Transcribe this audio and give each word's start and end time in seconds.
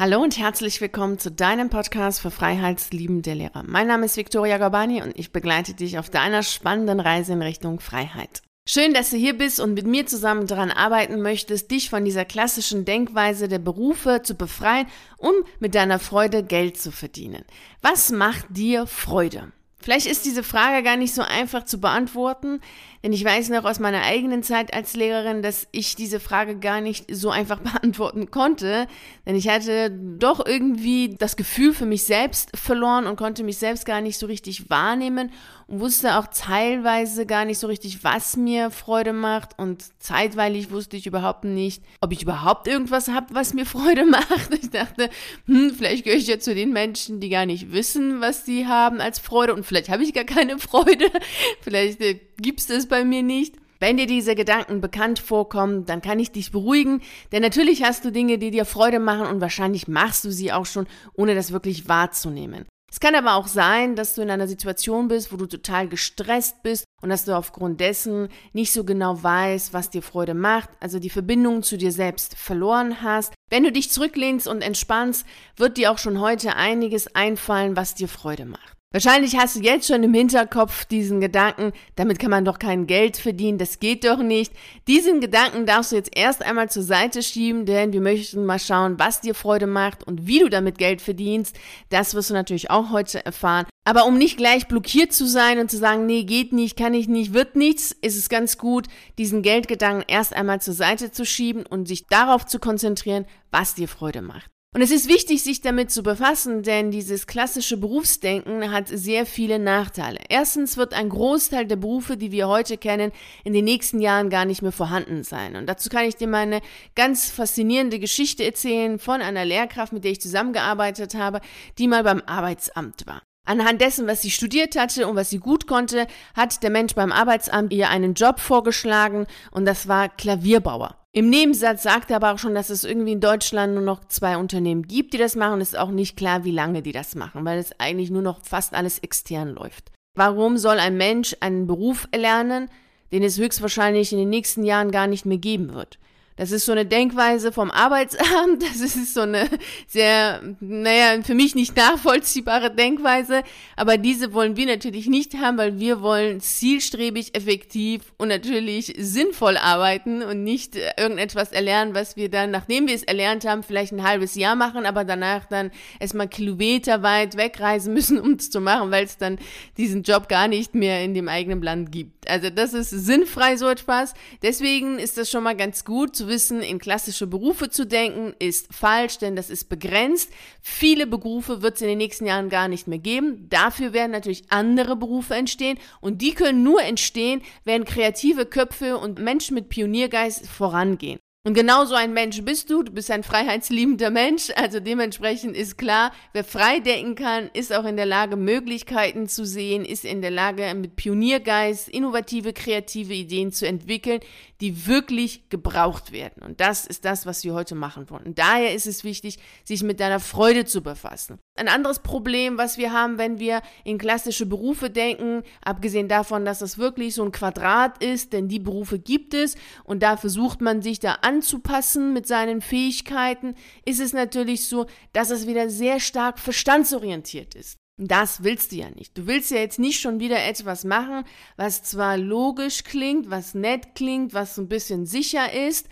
Hallo 0.00 0.22
und 0.22 0.38
herzlich 0.38 0.80
willkommen 0.80 1.18
zu 1.18 1.28
deinem 1.28 1.70
Podcast 1.70 2.20
für 2.20 2.30
freiheitsliebende 2.30 3.34
Lehrer. 3.34 3.64
Mein 3.66 3.88
Name 3.88 4.06
ist 4.06 4.16
Viktoria 4.16 4.56
Gabani 4.56 5.02
und 5.02 5.18
ich 5.18 5.32
begleite 5.32 5.74
dich 5.74 5.98
auf 5.98 6.08
deiner 6.08 6.44
spannenden 6.44 7.00
Reise 7.00 7.32
in 7.32 7.42
Richtung 7.42 7.80
Freiheit. 7.80 8.42
Schön, 8.64 8.94
dass 8.94 9.10
du 9.10 9.16
hier 9.16 9.36
bist 9.36 9.58
und 9.58 9.74
mit 9.74 9.88
mir 9.88 10.06
zusammen 10.06 10.46
daran 10.46 10.70
arbeiten 10.70 11.20
möchtest, 11.20 11.72
dich 11.72 11.90
von 11.90 12.04
dieser 12.04 12.24
klassischen 12.24 12.84
Denkweise 12.84 13.48
der 13.48 13.58
Berufe 13.58 14.22
zu 14.22 14.36
befreien, 14.36 14.86
um 15.16 15.32
mit 15.58 15.74
deiner 15.74 15.98
Freude 15.98 16.44
Geld 16.44 16.80
zu 16.80 16.92
verdienen. 16.92 17.44
Was 17.82 18.12
macht 18.12 18.46
dir 18.50 18.86
Freude? 18.86 19.50
Vielleicht 19.80 20.06
ist 20.06 20.24
diese 20.26 20.44
Frage 20.44 20.84
gar 20.84 20.96
nicht 20.96 21.14
so 21.14 21.22
einfach 21.22 21.64
zu 21.64 21.80
beantworten, 21.80 22.60
denn 23.02 23.12
ich 23.12 23.24
weiß 23.24 23.50
noch 23.50 23.64
aus 23.64 23.78
meiner 23.78 24.02
eigenen 24.02 24.42
Zeit 24.42 24.74
als 24.74 24.94
Lehrerin, 24.94 25.42
dass 25.42 25.68
ich 25.72 25.94
diese 25.96 26.20
Frage 26.20 26.58
gar 26.58 26.80
nicht 26.80 27.06
so 27.14 27.30
einfach 27.30 27.60
beantworten 27.62 28.30
konnte, 28.30 28.86
denn 29.26 29.36
ich 29.36 29.48
hatte 29.48 29.90
doch 29.90 30.44
irgendwie 30.44 31.14
das 31.16 31.36
Gefühl 31.36 31.72
für 31.72 31.86
mich 31.86 32.04
selbst 32.04 32.56
verloren 32.56 33.06
und 33.06 33.16
konnte 33.16 33.44
mich 33.44 33.58
selbst 33.58 33.86
gar 33.86 34.00
nicht 34.00 34.18
so 34.18 34.26
richtig 34.26 34.70
wahrnehmen 34.70 35.30
und 35.68 35.80
wusste 35.80 36.18
auch 36.18 36.26
teilweise 36.26 37.26
gar 37.26 37.44
nicht 37.44 37.58
so 37.58 37.66
richtig, 37.66 38.02
was 38.02 38.36
mir 38.36 38.70
Freude 38.70 39.12
macht 39.12 39.58
und 39.58 39.84
zeitweilig 39.98 40.70
wusste 40.70 40.96
ich 40.96 41.06
überhaupt 41.06 41.44
nicht, 41.44 41.82
ob 42.00 42.12
ich 42.12 42.22
überhaupt 42.22 42.66
irgendwas 42.66 43.08
habe, 43.08 43.34
was 43.34 43.54
mir 43.54 43.66
Freude 43.68 44.06
macht. 44.06 44.54
Ich 44.54 44.70
dachte, 44.70 45.10
hm, 45.46 45.74
vielleicht 45.76 46.04
gehöre 46.04 46.18
ich 46.18 46.26
ja 46.26 46.38
zu 46.38 46.54
den 46.54 46.72
Menschen, 46.72 47.20
die 47.20 47.28
gar 47.28 47.46
nicht 47.46 47.72
wissen, 47.72 48.20
was 48.20 48.46
sie 48.46 48.66
haben 48.66 49.00
als 49.00 49.18
Freude 49.18 49.54
und 49.54 49.64
vielleicht 49.64 49.90
habe 49.90 50.02
ich 50.02 50.14
gar 50.14 50.24
keine 50.24 50.58
Freude. 50.58 51.06
vielleicht 51.60 52.00
gibt 52.40 52.68
es 52.70 52.88
bei 52.88 53.04
mir 53.04 53.22
nicht. 53.22 53.56
Wenn 53.80 53.96
dir 53.96 54.06
diese 54.06 54.34
Gedanken 54.34 54.80
bekannt 54.80 55.20
vorkommen, 55.20 55.86
dann 55.86 56.02
kann 56.02 56.18
ich 56.18 56.32
dich 56.32 56.50
beruhigen, 56.50 57.00
denn 57.30 57.42
natürlich 57.42 57.84
hast 57.84 58.04
du 58.04 58.10
Dinge, 58.10 58.38
die 58.38 58.50
dir 58.50 58.64
Freude 58.64 58.98
machen 58.98 59.26
und 59.26 59.40
wahrscheinlich 59.40 59.86
machst 59.86 60.24
du 60.24 60.32
sie 60.32 60.52
auch 60.52 60.66
schon, 60.66 60.88
ohne 61.14 61.36
das 61.36 61.52
wirklich 61.52 61.88
wahrzunehmen. 61.88 62.66
Es 62.90 63.00
kann 63.00 63.14
aber 63.14 63.34
auch 63.34 63.46
sein, 63.46 63.96
dass 63.96 64.14
du 64.14 64.22
in 64.22 64.30
einer 64.30 64.48
Situation 64.48 65.08
bist, 65.08 65.30
wo 65.30 65.36
du 65.36 65.46
total 65.46 65.88
gestresst 65.88 66.62
bist 66.62 66.84
und 67.02 67.10
dass 67.10 67.26
du 67.26 67.36
aufgrund 67.36 67.80
dessen 67.80 68.28
nicht 68.54 68.72
so 68.72 68.82
genau 68.82 69.22
weißt, 69.22 69.74
was 69.74 69.90
dir 69.90 70.02
Freude 70.02 70.34
macht, 70.34 70.70
also 70.80 70.98
die 70.98 71.10
Verbindung 71.10 71.62
zu 71.62 71.76
dir 71.76 71.92
selbst 71.92 72.36
verloren 72.36 73.02
hast. 73.02 73.34
Wenn 73.50 73.62
du 73.62 73.70
dich 73.70 73.90
zurücklehnst 73.90 74.48
und 74.48 74.62
entspannst, 74.62 75.26
wird 75.56 75.76
dir 75.76 75.92
auch 75.92 75.98
schon 75.98 76.18
heute 76.18 76.56
einiges 76.56 77.14
einfallen, 77.14 77.76
was 77.76 77.94
dir 77.94 78.08
Freude 78.08 78.46
macht. 78.46 78.77
Wahrscheinlich 78.90 79.36
hast 79.36 79.56
du 79.56 79.60
jetzt 79.60 79.86
schon 79.86 80.02
im 80.02 80.14
Hinterkopf 80.14 80.86
diesen 80.86 81.20
Gedanken, 81.20 81.72
damit 81.96 82.18
kann 82.18 82.30
man 82.30 82.46
doch 82.46 82.58
kein 82.58 82.86
Geld 82.86 83.18
verdienen, 83.18 83.58
das 83.58 83.80
geht 83.80 84.02
doch 84.02 84.22
nicht. 84.22 84.54
Diesen 84.86 85.20
Gedanken 85.20 85.66
darfst 85.66 85.92
du 85.92 85.96
jetzt 85.96 86.16
erst 86.16 86.42
einmal 86.42 86.70
zur 86.70 86.82
Seite 86.82 87.22
schieben, 87.22 87.66
denn 87.66 87.92
wir 87.92 88.00
möchten 88.00 88.46
mal 88.46 88.58
schauen, 88.58 88.98
was 88.98 89.20
dir 89.20 89.34
Freude 89.34 89.66
macht 89.66 90.04
und 90.04 90.26
wie 90.26 90.38
du 90.38 90.48
damit 90.48 90.78
Geld 90.78 91.02
verdienst. 91.02 91.58
Das 91.90 92.14
wirst 92.14 92.30
du 92.30 92.34
natürlich 92.34 92.70
auch 92.70 92.90
heute 92.90 93.26
erfahren. 93.26 93.66
Aber 93.84 94.06
um 94.06 94.16
nicht 94.16 94.38
gleich 94.38 94.68
blockiert 94.68 95.12
zu 95.12 95.26
sein 95.26 95.58
und 95.58 95.70
zu 95.70 95.76
sagen, 95.76 96.06
nee, 96.06 96.24
geht 96.24 96.54
nicht, 96.54 96.78
kann 96.78 96.94
ich 96.94 97.08
nicht, 97.08 97.34
wird 97.34 97.56
nichts, 97.56 97.92
ist 97.92 98.16
es 98.16 98.30
ganz 98.30 98.56
gut, 98.56 98.86
diesen 99.18 99.42
Geldgedanken 99.42 100.04
erst 100.08 100.34
einmal 100.34 100.62
zur 100.62 100.72
Seite 100.72 101.12
zu 101.12 101.26
schieben 101.26 101.66
und 101.66 101.88
sich 101.88 102.06
darauf 102.06 102.46
zu 102.46 102.58
konzentrieren, 102.58 103.26
was 103.50 103.74
dir 103.74 103.86
Freude 103.86 104.22
macht. 104.22 104.50
Und 104.74 104.82
es 104.82 104.90
ist 104.90 105.08
wichtig, 105.08 105.42
sich 105.42 105.62
damit 105.62 105.90
zu 105.90 106.02
befassen, 106.02 106.62
denn 106.62 106.90
dieses 106.90 107.26
klassische 107.26 107.78
Berufsdenken 107.78 108.70
hat 108.70 108.86
sehr 108.86 109.24
viele 109.24 109.58
Nachteile. 109.58 110.18
Erstens 110.28 110.76
wird 110.76 110.92
ein 110.92 111.08
Großteil 111.08 111.66
der 111.66 111.76
Berufe, 111.76 112.18
die 112.18 112.32
wir 112.32 112.48
heute 112.48 112.76
kennen, 112.76 113.10
in 113.44 113.54
den 113.54 113.64
nächsten 113.64 113.98
Jahren 113.98 114.28
gar 114.28 114.44
nicht 114.44 114.60
mehr 114.60 114.70
vorhanden 114.70 115.24
sein. 115.24 115.56
Und 115.56 115.66
dazu 115.66 115.88
kann 115.88 116.04
ich 116.04 116.16
dir 116.16 116.28
mal 116.28 116.42
eine 116.42 116.60
ganz 116.94 117.30
faszinierende 117.30 117.98
Geschichte 117.98 118.44
erzählen 118.44 118.98
von 118.98 119.22
einer 119.22 119.46
Lehrkraft, 119.46 119.94
mit 119.94 120.04
der 120.04 120.12
ich 120.12 120.20
zusammengearbeitet 120.20 121.14
habe, 121.14 121.40
die 121.78 121.88
mal 121.88 122.04
beim 122.04 122.22
Arbeitsamt 122.26 123.06
war. 123.06 123.22
Anhand 123.46 123.80
dessen, 123.80 124.06
was 124.06 124.20
sie 124.20 124.30
studiert 124.30 124.78
hatte 124.78 125.08
und 125.08 125.16
was 125.16 125.30
sie 125.30 125.38
gut 125.38 125.66
konnte, 125.66 126.06
hat 126.36 126.62
der 126.62 126.68
Mensch 126.68 126.94
beim 126.94 127.12
Arbeitsamt 127.12 127.72
ihr 127.72 127.88
einen 127.88 128.12
Job 128.12 128.38
vorgeschlagen 128.38 129.26
und 129.50 129.64
das 129.64 129.88
war 129.88 130.10
Klavierbauer. 130.10 130.97
Im 131.12 131.30
Nebensatz 131.30 131.82
sagt 131.82 132.10
er 132.10 132.16
aber 132.16 132.32
auch 132.32 132.38
schon, 132.38 132.54
dass 132.54 132.68
es 132.68 132.84
irgendwie 132.84 133.12
in 133.12 133.20
Deutschland 133.20 133.74
nur 133.74 133.82
noch 133.82 134.04
zwei 134.08 134.36
Unternehmen 134.36 134.82
gibt, 134.82 135.14
die 135.14 135.18
das 135.18 135.36
machen. 135.36 135.60
Es 135.60 135.70
ist 135.70 135.78
auch 135.78 135.90
nicht 135.90 136.16
klar, 136.16 136.44
wie 136.44 136.50
lange 136.50 136.82
die 136.82 136.92
das 136.92 137.14
machen, 137.14 137.44
weil 137.44 137.58
es 137.58 137.78
eigentlich 137.80 138.10
nur 138.10 138.22
noch 138.22 138.44
fast 138.44 138.74
alles 138.74 138.98
extern 138.98 139.54
läuft. 139.54 139.90
Warum 140.14 140.58
soll 140.58 140.78
ein 140.78 140.96
Mensch 140.96 141.34
einen 141.40 141.66
Beruf 141.66 142.08
erlernen, 142.10 142.68
den 143.10 143.22
es 143.22 143.38
höchstwahrscheinlich 143.38 144.12
in 144.12 144.18
den 144.18 144.28
nächsten 144.28 144.64
Jahren 144.64 144.90
gar 144.90 145.06
nicht 145.06 145.24
mehr 145.24 145.38
geben 145.38 145.72
wird? 145.72 145.98
Das 146.38 146.52
ist 146.52 146.66
so 146.66 146.72
eine 146.72 146.86
Denkweise 146.86 147.52
vom 147.52 147.70
Arbeitsamt. 147.70 148.62
Das 148.78 148.94
ist 148.94 149.14
so 149.14 149.22
eine 149.22 149.48
sehr, 149.88 150.40
naja, 150.60 151.20
für 151.22 151.34
mich 151.34 151.54
nicht 151.54 151.76
nachvollziehbare 151.76 152.70
Denkweise. 152.70 153.42
Aber 153.76 153.98
diese 153.98 154.32
wollen 154.32 154.56
wir 154.56 154.66
natürlich 154.66 155.08
nicht 155.08 155.34
haben, 155.34 155.58
weil 155.58 155.80
wir 155.80 156.00
wollen 156.00 156.40
zielstrebig, 156.40 157.34
effektiv 157.34 158.12
und 158.18 158.28
natürlich 158.28 158.94
sinnvoll 158.98 159.56
arbeiten 159.56 160.22
und 160.22 160.44
nicht 160.44 160.76
äh, 160.76 160.92
irgendetwas 160.96 161.50
erlernen, 161.50 161.94
was 161.94 162.16
wir 162.16 162.30
dann, 162.30 162.52
nachdem 162.52 162.86
wir 162.86 162.94
es 162.94 163.02
erlernt 163.02 163.44
haben, 163.44 163.64
vielleicht 163.64 163.92
ein 163.92 164.04
halbes 164.04 164.36
Jahr 164.36 164.54
machen, 164.54 164.86
aber 164.86 165.04
danach 165.04 165.46
dann 165.46 165.72
erstmal 165.98 166.28
kilometerweit 166.28 167.36
wegreisen 167.36 167.94
müssen, 167.94 168.20
um 168.20 168.32
es 168.34 168.50
zu 168.50 168.60
machen, 168.60 168.92
weil 168.92 169.04
es 169.04 169.16
dann 169.16 169.38
diesen 169.76 170.04
Job 170.04 170.28
gar 170.28 170.46
nicht 170.46 170.74
mehr 170.74 171.02
in 171.02 171.14
dem 171.14 171.28
eigenen 171.28 171.62
Land 171.62 171.90
gibt. 171.90 172.30
Also 172.30 172.50
das 172.50 172.74
ist 172.74 172.90
sinnfrei 172.90 173.56
so 173.56 173.68
etwas. 173.68 174.14
Deswegen 174.42 174.98
ist 174.98 175.18
das 175.18 175.30
schon 175.30 175.42
mal 175.42 175.56
ganz 175.56 175.84
gut 175.84 176.14
zu 176.14 176.27
wissen, 176.28 176.62
in 176.62 176.78
klassische 176.78 177.26
Berufe 177.26 177.70
zu 177.70 177.86
denken, 177.86 178.34
ist 178.38 178.72
falsch, 178.72 179.18
denn 179.18 179.36
das 179.36 179.50
ist 179.50 179.68
begrenzt. 179.68 180.32
Viele 180.60 181.06
Berufe 181.06 181.62
wird 181.62 181.76
es 181.76 181.82
in 181.82 181.88
den 181.88 181.98
nächsten 181.98 182.26
Jahren 182.26 182.48
gar 182.48 182.68
nicht 182.68 182.86
mehr 182.86 182.98
geben. 182.98 183.48
Dafür 183.48 183.92
werden 183.92 184.12
natürlich 184.12 184.50
andere 184.50 184.96
Berufe 184.96 185.34
entstehen 185.34 185.78
und 186.00 186.22
die 186.22 186.34
können 186.34 186.62
nur 186.62 186.82
entstehen, 186.82 187.42
wenn 187.64 187.84
kreative 187.84 188.46
Köpfe 188.46 188.98
und 188.98 189.18
Menschen 189.18 189.54
mit 189.54 189.68
Pioniergeist 189.68 190.46
vorangehen. 190.46 191.18
Und 191.48 191.54
genau 191.54 191.86
so 191.86 191.94
ein 191.94 192.12
Mensch 192.12 192.42
bist 192.42 192.68
du. 192.68 192.82
Du 192.82 192.92
bist 192.92 193.10
ein 193.10 193.22
freiheitsliebender 193.22 194.10
Mensch. 194.10 194.50
Also 194.56 194.80
dementsprechend 194.80 195.56
ist 195.56 195.78
klar, 195.78 196.12
wer 196.34 196.44
frei 196.44 196.80
denken 196.80 197.14
kann, 197.14 197.48
ist 197.54 197.72
auch 197.72 197.86
in 197.86 197.96
der 197.96 198.04
Lage, 198.04 198.36
Möglichkeiten 198.36 199.28
zu 199.28 199.46
sehen, 199.46 199.86
ist 199.86 200.04
in 200.04 200.20
der 200.20 200.30
Lage, 200.30 200.74
mit 200.74 200.96
Pioniergeist 200.96 201.88
innovative, 201.88 202.52
kreative 202.52 203.14
Ideen 203.14 203.50
zu 203.50 203.66
entwickeln, 203.66 204.20
die 204.60 204.86
wirklich 204.86 205.48
gebraucht 205.48 206.12
werden. 206.12 206.42
Und 206.42 206.60
das 206.60 206.86
ist 206.86 207.06
das, 207.06 207.24
was 207.24 207.42
wir 207.44 207.54
heute 207.54 207.74
machen 207.74 208.10
wollen. 208.10 208.26
Und 208.26 208.38
daher 208.38 208.74
ist 208.74 208.86
es 208.86 209.02
wichtig, 209.02 209.38
sich 209.64 209.82
mit 209.82 210.00
deiner 210.00 210.20
Freude 210.20 210.66
zu 210.66 210.82
befassen. 210.82 211.38
Ein 211.58 211.66
anderes 211.68 211.98
Problem, 211.98 212.56
was 212.56 212.78
wir 212.78 212.92
haben, 212.92 213.18
wenn 213.18 213.40
wir 213.40 213.62
in 213.82 213.98
klassische 213.98 214.46
Berufe 214.46 214.90
denken, 214.90 215.42
abgesehen 215.60 216.06
davon, 216.06 216.44
dass 216.44 216.60
das 216.60 216.78
wirklich 216.78 217.14
so 217.14 217.24
ein 217.24 217.32
Quadrat 217.32 218.02
ist, 218.02 218.32
denn 218.32 218.46
die 218.46 218.60
Berufe 218.60 219.00
gibt 219.00 219.34
es 219.34 219.56
und 219.82 220.04
da 220.04 220.16
versucht 220.16 220.60
man 220.60 220.82
sich 220.82 221.00
da 221.00 221.14
anzupassen 221.22 222.12
mit 222.12 222.28
seinen 222.28 222.60
Fähigkeiten, 222.60 223.56
ist 223.84 224.00
es 224.00 224.12
natürlich 224.12 224.68
so, 224.68 224.86
dass 225.12 225.30
es 225.30 225.48
wieder 225.48 225.68
sehr 225.68 225.98
stark 225.98 226.38
verstandsorientiert 226.38 227.56
ist. 227.56 227.76
Das 228.00 228.44
willst 228.44 228.70
du 228.70 228.76
ja 228.76 228.90
nicht. 228.90 229.18
Du 229.18 229.26
willst 229.26 229.50
ja 229.50 229.56
jetzt 229.56 229.80
nicht 229.80 230.00
schon 230.00 230.20
wieder 230.20 230.44
etwas 230.44 230.84
machen, 230.84 231.24
was 231.56 231.82
zwar 231.82 232.16
logisch 232.16 232.84
klingt, 232.84 233.28
was 233.28 233.54
nett 233.54 233.96
klingt, 233.96 234.32
was 234.32 234.54
so 234.54 234.62
ein 234.62 234.68
bisschen 234.68 235.04
sicher 235.04 235.52
ist, 235.52 235.88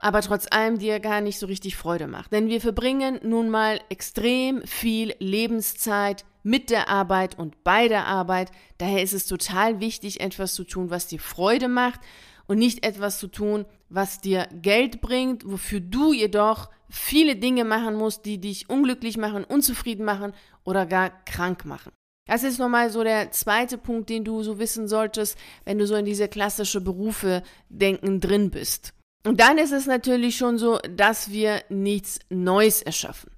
aber 0.00 0.22
trotz 0.22 0.46
allem 0.50 0.78
dir 0.78 0.98
gar 1.00 1.20
nicht 1.20 1.38
so 1.38 1.46
richtig 1.46 1.76
Freude 1.76 2.06
macht. 2.06 2.32
Denn 2.32 2.48
wir 2.48 2.60
verbringen 2.60 3.20
nun 3.22 3.50
mal 3.50 3.80
extrem 3.88 4.62
viel 4.66 5.14
Lebenszeit 5.18 6.24
mit 6.42 6.70
der 6.70 6.88
Arbeit 6.88 7.38
und 7.38 7.62
bei 7.64 7.88
der 7.88 8.06
Arbeit. 8.06 8.50
Daher 8.78 9.02
ist 9.02 9.12
es 9.12 9.26
total 9.26 9.80
wichtig, 9.80 10.20
etwas 10.20 10.54
zu 10.54 10.64
tun, 10.64 10.90
was 10.90 11.06
dir 11.06 11.20
Freude 11.20 11.68
macht 11.68 12.00
und 12.46 12.58
nicht 12.58 12.84
etwas 12.84 13.18
zu 13.18 13.28
tun, 13.28 13.66
was 13.88 14.20
dir 14.20 14.48
Geld 14.60 15.00
bringt, 15.00 15.48
wofür 15.48 15.80
du 15.80 16.12
jedoch 16.12 16.70
viele 16.88 17.36
Dinge 17.36 17.64
machen 17.64 17.94
musst, 17.94 18.24
die 18.24 18.40
dich 18.40 18.68
unglücklich 18.68 19.16
machen, 19.16 19.44
unzufrieden 19.44 20.04
machen 20.04 20.32
oder 20.64 20.86
gar 20.86 21.10
krank 21.24 21.64
machen. 21.64 21.92
Das 22.26 22.42
ist 22.42 22.58
nochmal 22.58 22.90
so 22.90 23.02
der 23.02 23.32
zweite 23.32 23.76
Punkt, 23.76 24.08
den 24.08 24.24
du 24.24 24.42
so 24.42 24.58
wissen 24.58 24.88
solltest, 24.88 25.36
wenn 25.64 25.78
du 25.78 25.86
so 25.86 25.96
in 25.96 26.04
diese 26.04 26.28
klassische 26.28 26.80
Berufe 26.80 27.42
denken 27.68 28.20
drin 28.20 28.50
bist. 28.50 28.94
Und 29.24 29.40
dann 29.40 29.58
ist 29.58 29.72
es 29.72 29.86
natürlich 29.86 30.36
schon 30.36 30.58
so, 30.58 30.78
dass 30.96 31.30
wir 31.30 31.62
nichts 31.68 32.20
Neues 32.30 32.80
erschaffen. 32.82 33.30